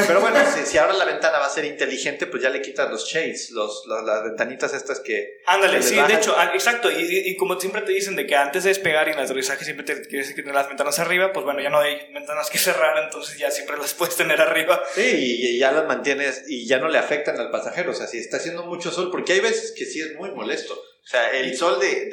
pero 0.06 0.20
bueno, 0.20 0.38
si, 0.54 0.66
si, 0.66 0.76
ahora 0.76 0.92
la 0.92 1.06
ventana 1.06 1.38
va 1.38 1.46
a 1.46 1.50
ser 1.50 1.64
inteligente, 1.64 2.26
pues 2.26 2.42
ya 2.42 2.50
le 2.50 2.60
quitas 2.60 2.90
los 2.90 3.06
shades, 3.06 3.50
los, 3.50 3.84
las 3.86 4.22
ventanitas 4.22 4.74
estas 4.74 5.00
que... 5.00 5.38
Ándale, 5.46 5.82
sí, 5.82 5.96
de 5.96 6.14
hecho, 6.14 6.34
ah, 6.36 6.50
exacto, 6.52 6.90
y, 6.90 7.30
y, 7.30 7.36
como 7.36 7.58
siempre 7.58 7.80
te 7.82 7.92
dicen 7.92 8.16
de 8.16 8.26
que 8.26 8.36
antes 8.36 8.64
de 8.64 8.68
despegar 8.68 9.08
y 9.08 9.12
en 9.12 9.18
el 9.18 9.24
aterrizaje 9.24 9.64
siempre 9.64 9.86
te 9.86 10.06
quieres 10.08 10.34
que 10.34 10.42
las 10.42 10.68
ventanas 10.68 10.98
arriba, 10.98 11.32
pues 11.32 11.44
bueno, 11.44 11.60
ya 11.60 11.70
no 11.70 11.78
hay 11.78 12.12
ventanas 12.12 12.50
que 12.50 12.58
cerrar, 12.58 13.02
entonces 13.02 13.38
ya 13.38 13.50
siempre 13.50 13.78
las 13.78 13.94
puedes 13.94 14.16
tener 14.16 14.40
arriba. 14.42 14.82
Sí, 14.94 15.00
y, 15.00 15.46
y 15.46 15.58
ya 15.58 15.72
las 15.72 15.86
mantienes 15.86 16.44
y 16.48 16.66
ya 16.66 16.78
no 16.78 16.88
le 16.88 16.98
afectan 16.98 17.40
al 17.40 17.50
pasajero, 17.50 17.92
o 17.92 17.94
sea, 17.94 18.06
si 18.06 18.18
está 18.18 18.36
haciendo 18.36 18.64
mucho 18.64 18.90
sol, 18.90 19.10
porque 19.10 19.32
hay 19.32 19.37
veces 19.40 19.72
que 19.76 19.84
sí 19.84 20.00
es 20.00 20.14
muy 20.14 20.30
molesto. 20.30 20.74
O 20.74 21.10
sea, 21.10 21.30
el 21.30 21.56
sol 21.56 21.80
de, 21.80 22.10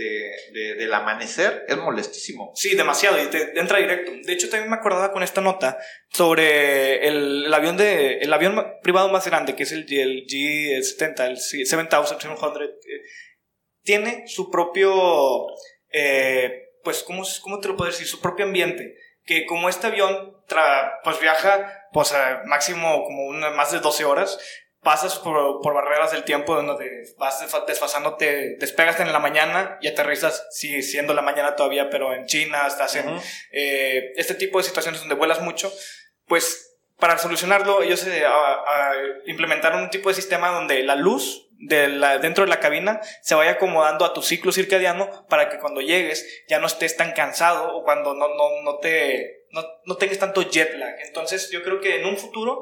de, 0.53 0.75
del 0.75 0.93
amanecer 0.93 1.65
es 1.67 1.75
molestísimo. 1.75 2.53
Sí, 2.55 2.75
demasiado, 2.75 3.21
y 3.21 3.27
te 3.27 3.59
entra 3.59 3.79
directo. 3.79 4.11
De 4.23 4.31
hecho, 4.31 4.49
también 4.49 4.69
me 4.69 4.77
acordaba 4.77 5.11
con 5.11 5.21
esta 5.21 5.41
nota 5.41 5.77
sobre 6.13 7.05
el, 7.05 7.43
el 7.45 7.53
avión 7.53 7.75
de 7.75 8.19
el 8.19 8.31
avión 8.31 8.55
privado 8.81 9.09
más 9.09 9.27
grande, 9.27 9.53
que 9.53 9.63
es 9.63 9.73
el, 9.73 9.85
el 9.91 10.25
G70, 10.25 11.27
el 11.27 11.37
7700. 11.37 12.11
Eh, 12.61 13.01
tiene 13.83 14.23
su 14.27 14.49
propio, 14.49 15.47
eh, 15.91 16.69
pues, 16.81 17.03
¿cómo, 17.03 17.23
¿cómo 17.41 17.59
te 17.59 17.67
lo 17.67 17.75
puedo 17.75 17.91
decir? 17.91 18.07
Su 18.07 18.21
propio 18.21 18.45
ambiente. 18.45 18.95
Que 19.25 19.45
como 19.45 19.67
este 19.67 19.87
avión 19.87 20.35
pues 21.03 21.19
viaja 21.19 21.87
pues 21.91 22.13
máximo 22.45 23.03
como 23.03 23.25
una, 23.25 23.49
más 23.51 23.71
de 23.71 23.79
12 23.79 24.05
horas, 24.05 24.37
pasas 24.85 25.17
por, 25.17 25.61
por, 25.61 25.73
barreras 25.73 26.11
del 26.11 26.23
tiempo 26.23 26.55
donde 26.55 27.03
vas 27.17 27.43
desfasándote, 27.65 28.55
despegas 28.59 28.99
en 28.99 29.11
la 29.11 29.17
mañana 29.17 29.79
y 29.81 29.87
aterrizas, 29.87 30.47
siendo 30.51 31.15
la 31.15 31.23
mañana 31.23 31.55
todavía, 31.55 31.89
pero 31.89 32.13
en 32.13 32.27
China, 32.27 32.67
estás 32.67 32.95
en 32.95 33.19
eh, 33.51 34.13
este 34.15 34.35
tipo 34.35 34.59
de 34.59 34.63
situaciones 34.63 35.01
donde 35.01 35.15
vuelas 35.15 35.41
mucho, 35.41 35.73
pues 36.27 36.77
para 36.99 37.17
solucionarlo 37.17 37.81
ellos 37.81 37.99
se 37.99 38.23
implementaron 39.25 39.81
un 39.81 39.89
tipo 39.89 40.09
de 40.09 40.15
sistema 40.15 40.51
donde 40.51 40.83
la 40.83 40.95
luz 40.95 41.49
de 41.57 41.87
la, 41.87 42.19
dentro 42.19 42.43
de 42.45 42.49
la 42.49 42.59
cabina 42.59 43.01
se 43.21 43.33
vaya 43.33 43.51
acomodando 43.51 44.05
a 44.05 44.13
tu 44.13 44.21
ciclo 44.21 44.51
circadiano 44.51 45.25
para 45.27 45.49
que 45.49 45.57
cuando 45.57 45.81
llegues 45.81 46.45
ya 46.47 46.59
no 46.59 46.67
estés 46.67 46.95
tan 46.95 47.13
cansado 47.13 47.75
o 47.75 47.83
cuando 47.83 48.13
no, 48.13 48.27
no, 48.29 48.61
no 48.63 48.77
te 48.77 49.45
no, 49.51 49.63
no 49.85 49.97
tengas 49.97 50.19
tanto 50.19 50.41
jet 50.43 50.75
lag. 50.75 50.95
Entonces 50.99 51.49
yo 51.49 51.63
creo 51.63 51.79
que 51.79 52.01
en 52.01 52.05
un 52.05 52.17
futuro 52.17 52.61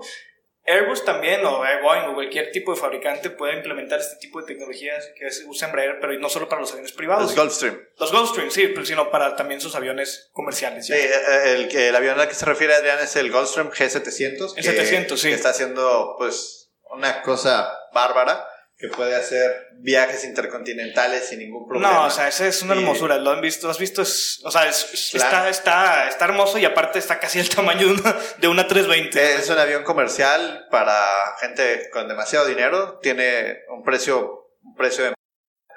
Airbus 0.66 1.04
también, 1.04 1.46
o 1.46 1.58
Boeing, 1.58 2.10
o 2.10 2.14
cualquier 2.14 2.52
tipo 2.52 2.74
de 2.74 2.80
fabricante 2.80 3.30
puede 3.30 3.58
implementar 3.58 4.00
este 4.00 4.16
tipo 4.16 4.40
de 4.40 4.48
tecnologías 4.48 5.12
que 5.18 5.28
usa 5.48 5.68
Embraer, 5.68 6.00
pero 6.00 6.18
no 6.20 6.30
solo 6.30 6.48
para 6.48 6.62
los 6.62 6.72
aviones 6.72 6.94
privados. 6.94 7.24
Los 7.24 7.36
Gulfstream. 7.36 7.82
Los 8.00 8.12
Gulfstream, 8.12 8.50
sí, 8.50 8.68
pero 8.68 8.86
sino 8.86 9.12
para 9.12 9.36
también 9.36 9.60
sus 9.60 9.76
aviones 9.76 10.30
comerciales. 10.32 10.86
Sí, 10.86 10.94
eh, 10.94 11.54
el, 11.54 11.76
el 11.76 11.96
avión 11.96 12.18
al 12.20 12.30
que 12.30 12.36
se 12.36 12.46
refiere 12.46 12.74
Adrián 12.74 13.00
es 13.00 13.16
el 13.18 13.30
Gulfstream 13.30 13.72
G700. 13.72 14.54
El 14.56 14.64
700, 14.64 15.20
sí. 15.20 15.28
Que 15.28 15.36
está 15.36 15.50
haciendo, 15.50 16.16
pues, 16.18 16.72
una 16.92 17.22
cosa 17.24 17.70
bárbara 17.94 18.48
que 18.84 18.90
puede 18.90 19.16
hacer 19.16 19.70
viajes 19.78 20.26
intercontinentales 20.26 21.30
sin 21.30 21.40
ningún 21.40 21.66
problema. 21.66 21.94
No, 21.94 22.06
o 22.08 22.10
sea, 22.10 22.28
esa 22.28 22.46
es 22.46 22.62
una 22.64 22.74
hermosura. 22.74 23.18
Lo 23.18 23.32
han 23.32 23.40
visto, 23.40 23.70
has 23.70 23.80
visto, 23.80 24.02
es, 24.02 24.42
o 24.44 24.52
sea, 24.52 24.68
está, 24.68 25.48
está, 25.48 26.10
está 26.10 26.26
hermoso 26.26 26.58
y 26.58 26.66
aparte 26.66 27.00
está 27.00 27.18
casi 27.18 27.40
el 27.40 27.48
tamaño 27.48 27.88
de 27.88 27.94
una, 27.94 28.16
de 28.40 28.48
una 28.50 28.68
320. 28.68 29.36
Es 29.36 29.50
un 29.50 29.58
avión 29.58 29.86
comercial 29.86 30.68
para 30.70 31.02
gente 31.40 31.90
con 31.94 32.10
demasiado 32.10 32.46
dinero. 32.46 33.00
Tiene 33.02 33.60
un 33.70 33.84
precio, 33.84 34.50
un 34.62 34.76
precio 34.76 35.06
de 35.06 35.14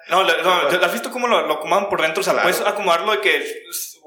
no, 0.09 0.25
no, 0.25 0.85
¿has 0.85 0.93
visto 0.93 1.11
cómo 1.13 1.29
lo, 1.29 1.47
lo 1.47 1.55
acomodan 1.55 1.89
por 1.89 2.01
dentro? 2.01 2.23
O 2.23 2.25
sea, 2.25 2.41
puedes 2.43 2.61
acomodarlo 2.61 3.13
de 3.13 3.21
que 3.21 3.63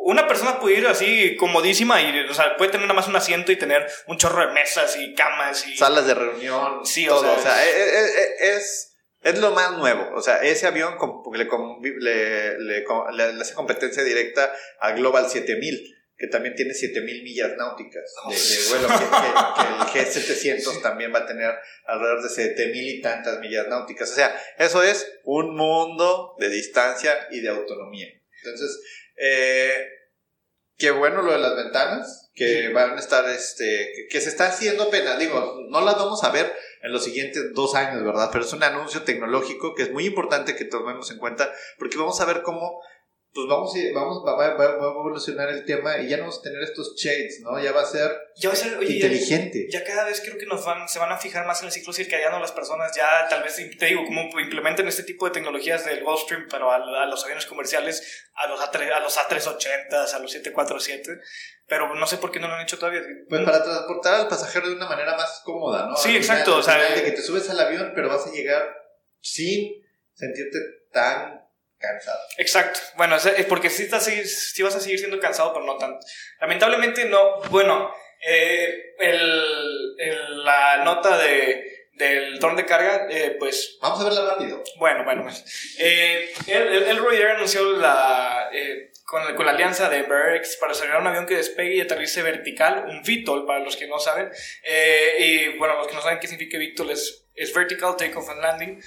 una 0.09 0.27
persona 0.27 0.59
puede 0.59 0.77
ir 0.77 0.87
así 0.87 1.35
comodísima 1.37 2.01
y, 2.01 2.19
o 2.21 2.33
sea, 2.33 2.57
puede 2.57 2.71
tener 2.71 2.87
nada 2.87 2.95
más 2.95 3.07
un 3.07 3.15
asiento 3.15 3.51
y 3.51 3.57
tener 3.57 3.87
un 4.07 4.17
chorro 4.17 4.47
de 4.47 4.53
mesas 4.53 4.97
y 4.97 5.13
camas 5.13 5.67
y... 5.67 5.77
Salas 5.77 6.07
de 6.07 6.15
reunión. 6.15 6.85
Sí, 6.85 7.07
o 7.07 7.19
sea... 7.19 7.31
O 7.31 7.41
sea, 7.41 7.63
es, 7.63 7.75
e, 7.75 8.21
e, 8.21 8.55
es, 8.55 8.97
es, 9.21 9.39
lo 9.39 9.51
más 9.51 9.77
nuevo. 9.77 10.09
O 10.15 10.21
sea, 10.21 10.37
ese 10.41 10.67
avión 10.67 10.97
le, 11.33 11.45
le, 11.99 12.59
le, 12.59 13.33
le 13.33 13.41
hace 13.41 13.53
competencia 13.53 14.03
directa 14.03 14.51
a 14.79 14.91
Global 14.91 15.29
7000 15.29 15.95
que 16.17 16.27
también 16.27 16.53
tiene 16.53 16.73
7000 16.73 17.23
millas 17.23 17.55
náuticas 17.55 18.13
de, 18.27 18.35
de 18.35 18.69
vuelo, 18.69 18.87
que, 18.89 19.93
que, 19.93 19.99
el 19.99 20.05
G700 20.05 20.81
también 20.81 21.13
va 21.13 21.19
a 21.19 21.25
tener 21.25 21.55
alrededor 21.85 22.21
de 22.21 22.27
7000 22.27 22.89
y 22.89 23.01
tantas 23.01 23.39
millas 23.39 23.69
náuticas. 23.69 24.11
O 24.11 24.15
sea, 24.15 24.37
eso 24.57 24.83
es 24.83 25.09
un 25.23 25.55
mundo 25.55 26.35
de 26.37 26.49
distancia 26.49 27.29
y 27.31 27.39
de 27.39 27.47
autonomía. 27.47 28.09
Entonces, 28.43 28.81
eh, 29.15 29.98
qué 30.79 30.91
bueno 30.91 31.21
lo 31.21 31.33
de 31.33 31.39
las 31.39 31.55
ventanas, 31.55 32.31
que 32.33 32.69
van 32.69 32.95
a 32.95 32.99
estar, 32.99 33.29
este, 33.29 34.07
que, 34.09 34.21
se 34.21 34.29
está 34.29 34.47
haciendo 34.47 34.83
apenas. 34.83 35.19
Digo, 35.19 35.59
no 35.69 35.81
las 35.81 35.97
vamos 35.97 36.23
a 36.23 36.31
ver 36.31 36.51
en 36.81 36.93
los 36.93 37.03
siguientes 37.03 37.53
dos 37.53 37.75
años, 37.75 38.03
¿verdad? 38.03 38.29
Pero 38.31 38.45
es 38.45 38.53
un 38.53 38.63
anuncio 38.63 39.03
tecnológico 39.03 39.75
que 39.75 39.83
es 39.83 39.91
muy 39.91 40.05
importante 40.05 40.55
que 40.55 40.63
tomemos 40.63 41.11
en 41.11 41.17
cuenta 41.17 41.51
porque 41.77 41.97
vamos 41.97 42.19
a 42.21 42.25
ver 42.25 42.41
cómo 42.41 42.81
pues 43.31 43.47
vamos, 43.47 43.73
a- 43.75 43.93
vamos 43.93 44.23
va, 44.25 44.35
va- 44.35 44.55
va- 44.55 44.65
a 44.65 44.89
evolucionar 44.91 45.49
el 45.49 45.63
tema 45.63 45.99
y 45.99 46.09
ya 46.09 46.17
no 46.17 46.23
vamos 46.23 46.39
a 46.39 46.41
tener 46.41 46.63
estos 46.63 46.95
shades, 46.97 47.41
¿no? 47.41 47.59
Ya 47.61 47.71
va 47.71 47.81
a 47.81 47.85
ser 47.85 48.11
Ya 48.35 48.49
va 48.49 48.53
a 48.53 48.57
ser, 48.57 48.75
oye, 48.77 48.87
ya- 48.87 49.05
inteligente. 49.05 49.67
Ya 49.69 49.83
cada 49.83 50.05
vez 50.05 50.19
creo 50.21 50.37
que 50.37 50.47
nos 50.47 50.65
van, 50.65 50.89
se 50.89 50.97
van 50.97 51.11
a 51.11 51.17
fijar 51.17 51.45
más 51.45 51.59
en 51.61 51.67
el 51.67 51.71
ciclo 51.71 51.93
circadiano 51.93 52.39
las 52.39 52.51
personas, 52.51 52.95
ya 52.95 53.27
tal 53.29 53.43
vez, 53.43 53.55
te 53.77 53.85
digo, 53.85 54.03
como 54.05 54.21
implementen 54.39 54.87
este 54.87 55.03
tipo 55.03 55.25
de 55.25 55.31
tecnologías 55.31 55.85
del 55.85 56.03
Gulfstream, 56.03 56.47
pero 56.49 56.71
a, 56.71 56.77
a 56.77 57.05
los 57.05 57.23
aviones 57.23 57.45
comerciales, 57.45 58.25
a 58.33 58.47
los, 58.47 58.59
A3, 58.59 58.91
a 58.93 58.99
los 58.99 59.15
A380, 59.17 60.13
a 60.13 60.19
los 60.19 60.31
747, 60.31 61.19
pero 61.67 61.93
no 61.93 62.07
sé 62.07 62.17
por 62.17 62.31
qué 62.31 62.39
no 62.39 62.47
lo 62.47 62.55
han 62.55 62.61
hecho 62.63 62.79
todavía. 62.79 63.01
Pues 63.29 63.41
para 63.43 63.63
transportar 63.63 64.15
al 64.21 64.27
pasajero 64.27 64.67
de 64.69 64.75
una 64.75 64.89
manera 64.89 65.15
más 65.15 65.41
cómoda, 65.45 65.85
¿no? 65.87 65.95
Sí, 65.95 66.15
Al 66.15 66.23
final- 66.23 66.37
exacto, 66.39 66.57
o 66.57 66.63
sea, 66.63 66.77
de 66.77 67.03
que 67.03 67.11
te 67.11 67.21
subes 67.21 67.47
al 67.49 67.59
avión, 67.59 67.91
pero 67.93 68.09
vas 68.09 68.25
a 68.25 68.31
llegar 68.31 68.75
sin 69.21 69.71
sentirte 70.13 70.57
tan 70.91 71.38
cansado. 71.79 72.19
Exacto. 72.37 72.79
Bueno, 72.95 73.15
es, 73.15 73.45
porque 73.45 73.69
sí, 73.69 73.83
estás, 73.83 74.05
sí, 74.05 74.61
vas 74.63 74.75
a 74.75 74.79
seguir 74.79 74.99
siendo 74.99 75.19
cansado, 75.19 75.53
pero 75.53 75.65
no 75.65 75.77
tanto. 75.77 76.05
Lamentablemente 76.41 77.05
no. 77.05 77.39
Bueno, 77.49 77.93
eh, 78.27 78.95
el, 78.99 79.95
el- 79.97 80.43
la 80.43 80.77
nota 80.83 81.17
de, 81.17 81.87
del 81.93 82.39
dron 82.39 82.55
de 82.55 82.65
carga, 82.65 83.07
eh, 83.09 83.35
pues 83.39 83.77
Vamos 83.81 84.01
a 84.01 84.03
verla 84.05 84.33
rápido. 84.33 84.63
Bueno, 84.77 85.03
bueno, 85.05 85.23
pues. 85.23 85.75
Eh, 85.79 86.33
el, 86.47 86.83
el, 86.83 86.97
Air 87.13 87.27
anunció 87.31 87.71
la, 87.77 88.49
con, 89.05 89.35
con 89.35 89.45
la 89.45 89.53
alianza 89.53 89.89
de 89.89 89.99
Embraer 89.99 90.41
para 90.59 90.73
desarrollar 90.73 91.01
un 91.01 91.07
avión 91.07 91.25
que 91.25 91.35
despegue 91.37 91.75
y 91.75 91.81
aterrice 91.81 92.21
vertical, 92.23 92.85
un 92.89 93.01
VTOL 93.03 93.45
para 93.45 93.59
los 93.59 93.75
que 93.77 93.87
no 93.87 93.99
saben. 93.99 94.29
Y 95.19 95.57
bueno, 95.57 95.75
los 95.77 95.87
que 95.87 95.93
no 95.93 96.01
saben 96.01 96.19
qué 96.19 96.27
significa 96.27 96.57
VTOL 96.57 96.91
es, 96.91 97.25
es 97.35 97.53
Vertical 97.53 97.95
Takeoff 97.97 98.29
and 98.29 98.41
Landing. 98.41 98.83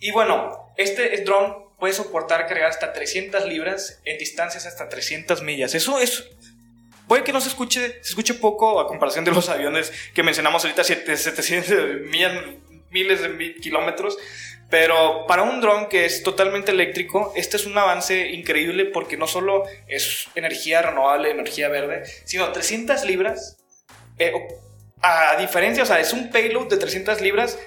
Y 0.00 0.10
bueno, 0.12 0.72
este 0.76 1.16
drone 1.24 1.54
puede 1.78 1.92
soportar 1.94 2.46
cargar 2.46 2.70
hasta 2.70 2.92
300 2.92 3.46
libras 3.46 4.00
en 4.04 4.18
distancias 4.18 4.66
hasta 4.66 4.88
300 4.88 5.42
millas. 5.42 5.74
Eso 5.74 6.00
es. 6.00 6.24
Puede 7.06 7.24
que 7.24 7.32
no 7.32 7.40
se 7.40 7.48
escuche, 7.48 8.02
se 8.02 8.10
escuche 8.10 8.34
poco 8.34 8.80
a 8.80 8.86
comparación 8.86 9.24
de 9.24 9.32
los 9.32 9.48
aviones 9.48 9.92
que 10.14 10.22
mencionamos 10.22 10.64
ahorita, 10.64 10.84
siete- 10.84 11.16
700 11.16 12.02
millas, 12.08 12.32
miles 12.90 13.20
de 13.22 13.54
kilómetros. 13.56 14.16
Pero 14.68 15.26
para 15.26 15.42
un 15.42 15.60
dron 15.60 15.88
que 15.88 16.04
es 16.04 16.22
totalmente 16.22 16.70
eléctrico, 16.70 17.32
este 17.34 17.56
es 17.56 17.66
un 17.66 17.76
avance 17.76 18.28
increíble 18.30 18.84
porque 18.84 19.16
no 19.16 19.26
solo 19.26 19.64
es 19.88 20.28
energía 20.36 20.80
renovable, 20.82 21.30
energía 21.30 21.68
verde, 21.68 22.04
sino 22.24 22.52
300 22.52 23.04
libras. 23.04 23.56
eh, 24.18 24.32
a 25.02 25.34
diferencia, 25.40 25.82
o 25.82 25.86
sea, 25.86 25.98
es 25.98 26.12
un 26.12 26.30
payload 26.30 26.68
de 26.68 26.76
300 26.76 27.20
libras 27.22 27.58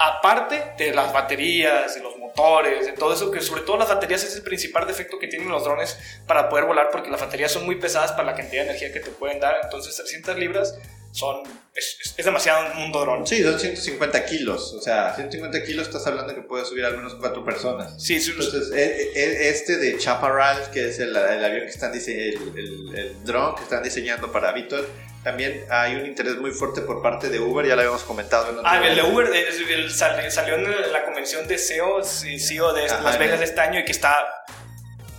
aparte 0.00 0.72
de 0.78 0.94
las 0.94 1.12
baterías, 1.12 1.94
de 1.94 2.00
los 2.00 2.16
motores, 2.16 2.86
de 2.86 2.92
todo 2.92 3.12
eso, 3.12 3.30
que 3.30 3.42
sobre 3.42 3.60
todo 3.60 3.76
las 3.76 3.88
baterías 3.88 4.24
es 4.24 4.34
el 4.34 4.42
principal 4.42 4.86
defecto 4.86 5.18
que 5.18 5.26
tienen 5.26 5.50
los 5.50 5.62
drones 5.62 5.98
para 6.26 6.48
poder 6.48 6.64
volar, 6.64 6.88
porque 6.90 7.10
las 7.10 7.20
baterías 7.20 7.52
son 7.52 7.66
muy 7.66 7.76
pesadas 7.76 8.12
para 8.12 8.24
la 8.24 8.34
cantidad 8.34 8.62
de 8.62 8.70
energía 8.70 8.92
que 8.94 9.00
te 9.00 9.10
pueden 9.10 9.40
dar. 9.40 9.58
Entonces, 9.62 9.94
300 9.94 10.38
libras 10.38 10.78
son, 11.12 11.42
es, 11.74 11.96
es- 12.02 12.14
es 12.18 12.24
demasiado 12.24 12.78
un 12.84 12.92
dron. 12.92 13.26
Sí, 13.26 13.42
son 13.42 13.58
150 13.58 14.24
kilos. 14.26 14.72
O 14.74 14.80
sea, 14.80 15.14
150 15.14 15.62
kilos 15.64 15.86
estás 15.88 16.06
hablando 16.06 16.34
que 16.34 16.42
puede 16.42 16.64
subir 16.64 16.84
al 16.84 16.96
menos 16.96 17.14
cuatro 17.16 17.44
personas. 17.44 18.02
Sí, 18.02 18.20
sí, 18.20 18.30
Entonces, 18.32 18.70
e- 18.72 19.10
e- 19.14 19.48
este 19.50 19.76
de 19.78 19.98
Chaparral, 19.98 20.70
que 20.72 20.88
es 20.88 20.98
el, 21.00 21.10
el 21.16 21.44
avión 21.44 21.62
que 21.62 21.70
están 21.70 21.92
dise- 21.92 22.34
el, 22.34 22.58
el, 22.58 22.98
el 22.98 23.24
dron 23.24 23.54
que 23.56 23.62
están 23.62 23.82
diseñando 23.82 24.30
para 24.30 24.52
Vitol, 24.52 24.86
también 25.24 25.66
hay 25.68 25.96
un 25.96 26.06
interés 26.06 26.36
muy 26.36 26.50
fuerte 26.50 26.80
por 26.80 27.02
parte 27.02 27.28
de 27.28 27.38
Uber, 27.40 27.66
ya 27.66 27.74
lo 27.74 27.82
habíamos 27.82 28.04
comentado. 28.04 28.44
En 28.50 28.58
otro 28.58 28.62
Ah, 28.66 28.86
el 28.86 28.96
de. 28.96 29.02
Uber 29.02 29.26
es- 29.34 29.60
el 29.68 29.90
sal- 29.90 30.30
salió 30.32 30.54
en 30.54 30.92
la 30.92 31.04
convención 31.04 31.46
de 31.48 31.58
SEO, 31.58 32.02
sí, 32.04 32.38
CEO 32.38 32.72
de 32.72 32.86
Ajá, 32.86 33.02
Las 33.02 33.18
Vegas 33.18 33.38
de 33.40 33.44
este 33.44 33.60
año 33.60 33.80
y 33.80 33.84
que 33.84 33.92
está 33.92 34.16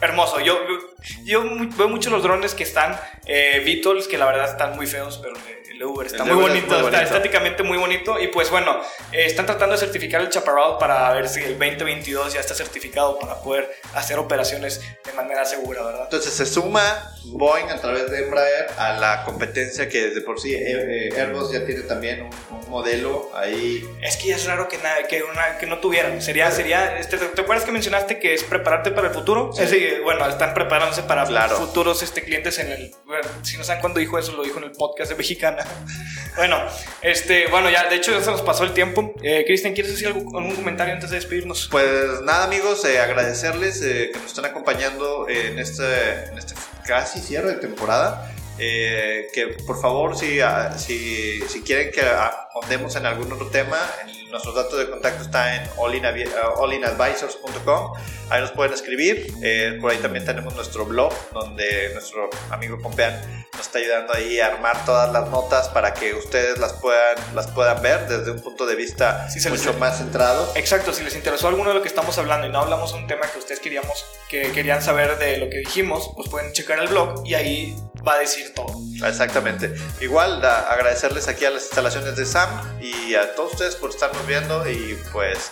hermoso. 0.01 0.39
Yo, 0.39 0.57
yo, 0.67 0.77
yo 1.23 1.41
mu- 1.43 1.69
veo 1.75 1.89
muchos 1.89 2.11
los 2.11 2.23
drones 2.23 2.53
que 2.53 2.63
están 2.63 2.99
eh, 3.25 3.61
VTOLs 3.65 4.07
que 4.07 4.17
la 4.17 4.25
verdad 4.25 4.49
están 4.49 4.75
muy 4.75 4.87
feos, 4.87 5.19
pero 5.21 5.35
el 5.35 5.43
de, 5.43 5.61
el 5.71 5.83
Uber 5.83 6.05
está 6.07 6.23
El 6.23 6.33
muy 6.33 6.43
Uber 6.43 6.45
es 6.45 6.51
bonito, 6.53 6.67
muy 6.67 6.85
está 6.85 6.97
bonito. 6.97 7.15
estéticamente 7.15 7.63
muy 7.63 7.77
bonito. 7.77 8.19
Y 8.19 8.27
pues 8.27 8.49
bueno, 8.51 8.79
eh, 9.11 9.25
están 9.25 9.45
tratando 9.45 9.73
de 9.73 9.79
certificar 9.79 10.21
el 10.21 10.29
Chaparral 10.29 10.77
para 10.79 11.11
ver 11.13 11.27
si 11.29 11.39
el 11.41 11.57
2022 11.57 12.33
ya 12.33 12.39
está 12.39 12.53
certificado 12.53 13.17
para 13.19 13.41
poder 13.41 13.71
hacer 13.95 14.19
operaciones 14.19 14.81
de 15.05 15.13
manera 15.13 15.45
segura, 15.45 15.81
¿verdad? 15.83 16.03
Entonces 16.03 16.33
se 16.33 16.45
suma 16.45 17.11
Boeing 17.25 17.69
a 17.69 17.79
través 17.79 18.09
de 18.09 18.23
Embraer 18.23 18.67
a 18.77 18.93
la 18.93 19.23
competencia 19.23 19.87
que 19.87 20.09
de 20.09 20.21
por 20.21 20.39
sí 20.39 20.53
eh, 20.53 21.09
eh, 21.09 21.19
Airbus 21.21 21.51
ya 21.51 21.65
tiene 21.65 21.81
también 21.81 22.21
un, 22.23 22.29
un 22.57 22.69
modelo 22.69 23.29
ahí. 23.35 23.87
Es 24.01 24.17
que 24.17 24.29
ya 24.29 24.35
es 24.35 24.45
raro 24.45 24.67
que, 24.67 24.77
nada, 24.79 25.07
que, 25.07 25.21
una, 25.23 25.57
que 25.59 25.67
no 25.67 25.79
tuvieran. 25.79 26.21
Sería, 26.21 26.49
sería, 26.51 26.97
este, 26.97 27.17
¿te, 27.17 27.41
acuerdas 27.41 27.63
que 27.65 27.71
mencionaste 27.71 28.19
que 28.19 28.33
es 28.33 28.43
prepararte 28.43 28.91
para 28.91 29.09
el 29.09 29.13
futuro? 29.13 29.51
Sí. 29.53 29.63
Ese, 29.63 29.99
bueno, 30.01 30.27
están 30.27 30.53
preparándose 30.53 31.03
para 31.03 31.25
Claro. 31.25 31.55
futuros 31.57 32.01
este, 32.03 32.23
clientes 32.23 32.57
en 32.59 32.71
el... 32.71 32.91
bueno, 33.05 33.27
si 33.43 33.57
no 33.57 33.63
saben 33.63 33.81
cuándo 33.81 33.99
dijo 33.99 34.17
eso, 34.17 34.31
lo 34.33 34.43
dijo 34.43 34.57
en 34.57 34.65
el 34.65 34.71
podcast 34.71 35.11
de 35.11 35.15
Mexicana. 35.17 35.63
bueno, 36.37 36.57
este, 37.01 37.47
bueno, 37.47 37.69
ya, 37.69 37.87
de 37.89 37.95
hecho 37.97 38.11
ya 38.11 38.21
se 38.21 38.31
nos 38.31 38.41
pasó 38.41 38.63
el 38.63 38.73
tiempo. 38.73 39.13
Eh, 39.21 39.43
Cristian, 39.45 39.73
¿quieres 39.73 39.91
decir 39.91 40.07
algo- 40.07 40.37
algún 40.37 40.55
comentario 40.55 40.93
antes 40.95 41.09
de 41.11 41.17
despedirnos? 41.17 41.67
Pues 41.69 42.21
nada 42.23 42.45
amigos, 42.45 42.83
eh, 42.85 42.99
agradecerles 42.99 43.81
eh, 43.83 44.09
que 44.11 44.19
nos 44.19 44.27
están 44.29 44.45
acompañando 44.45 45.27
en 45.29 45.59
este, 45.59 45.83
en 46.25 46.37
este 46.37 46.55
casi 46.91 47.21
cierre 47.21 47.53
de 47.53 47.55
temporada. 47.55 48.29
Eh, 48.63 49.27
que 49.33 49.47
por 49.65 49.81
favor, 49.81 50.15
si, 50.15 50.39
ah, 50.39 50.77
si, 50.77 51.41
si 51.49 51.61
quieren 51.63 51.91
que 51.91 52.01
ah, 52.01 52.47
ahondemos 52.53 52.95
en 52.95 53.07
algún 53.07 53.31
otro 53.33 53.47
tema, 53.47 53.79
en- 54.05 54.21
nuestros 54.31 54.55
datos 54.55 54.77
de 54.79 54.89
contacto 54.89 55.23
está 55.23 55.55
en 55.55 55.67
allinavi- 55.71 56.29
ah, 56.41 56.53
allinadvisors.com. 56.63 57.93
Ahí 58.29 58.39
nos 58.41 58.51
pueden 58.51 58.71
escribir. 58.73 59.27
Eh, 59.43 59.77
por 59.81 59.91
ahí 59.91 59.97
también 59.97 60.23
tenemos 60.25 60.53
nuestro 60.55 60.85
blog, 60.85 61.11
donde 61.33 61.89
nuestro 61.93 62.29
amigo 62.49 62.79
Compean 62.81 63.19
nos 63.53 63.61
está 63.65 63.79
ayudando 63.79 64.13
ahí 64.13 64.39
a 64.39 64.47
armar 64.47 64.85
todas 64.85 65.11
las 65.11 65.29
notas 65.29 65.67
para 65.69 65.93
que 65.93 66.13
ustedes 66.13 66.57
las 66.59 66.73
puedan, 66.73 67.17
las 67.35 67.47
puedan 67.47 67.81
ver 67.81 68.07
desde 68.07 68.31
un 68.31 68.39
punto 68.41 68.65
de 68.65 68.75
vista 68.75 69.29
Sí, 69.29 69.45
mucho 69.49 69.73
más 69.73 69.97
centrado. 69.97 70.49
Exacto, 70.55 70.93
si 70.93 71.03
les 71.03 71.15
interesó 71.15 71.47
alguno 71.49 71.69
de 71.69 71.75
lo 71.75 71.81
que 71.81 71.89
estamos 71.89 72.17
hablando 72.17 72.47
y 72.47 72.51
no 72.51 72.59
hablamos 72.59 72.93
de 72.93 72.99
un 72.99 73.07
tema 73.07 73.27
que 73.29 73.39
ustedes 73.39 73.59
queríamos, 73.59 74.05
que 74.29 74.51
querían 74.53 74.81
saber 74.81 75.17
de 75.17 75.37
lo 75.39 75.49
que 75.49 75.57
dijimos, 75.57 76.09
pues 76.15 76.29
pueden 76.29 76.53
checar 76.53 76.79
el 76.79 76.87
blog 76.87 77.23
y 77.25 77.33
ahí 77.33 77.75
va 78.07 78.13
a 78.13 78.17
decir 78.19 78.53
todo. 78.53 78.75
Exactamente. 79.05 79.73
Igual 79.99 80.41
da- 80.41 80.71
agradecerles 80.71 81.27
aquí 81.27 81.45
a 81.45 81.49
las 81.51 81.63
instalaciones 81.63 82.15
de 82.15 82.25
Sam 82.25 82.49
y 82.81 83.15
a 83.15 83.35
todos 83.35 83.53
ustedes 83.53 83.75
por 83.75 83.89
estarnos 83.89 84.25
viendo 84.27 84.69
y 84.69 84.97
pues 85.11 85.49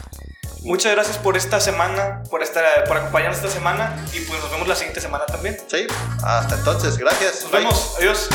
Muchas 0.61 0.91
gracias 0.91 1.17
por 1.17 1.37
esta 1.37 1.61
semana, 1.61 2.21
por, 2.29 2.43
estar, 2.43 2.83
por 2.83 2.97
acompañarnos 2.97 3.37
esta 3.37 3.49
semana 3.49 3.95
y 4.11 4.19
pues 4.19 4.41
nos 4.41 4.51
vemos 4.51 4.67
la 4.67 4.75
siguiente 4.75 4.99
semana 4.99 5.25
también. 5.25 5.57
sí, 5.67 5.87
hasta 6.21 6.55
entonces, 6.55 6.97
gracias. 6.97 7.43
Nos 7.43 7.51
Bye. 7.51 7.59
vemos, 7.61 7.93
adiós. 7.97 8.29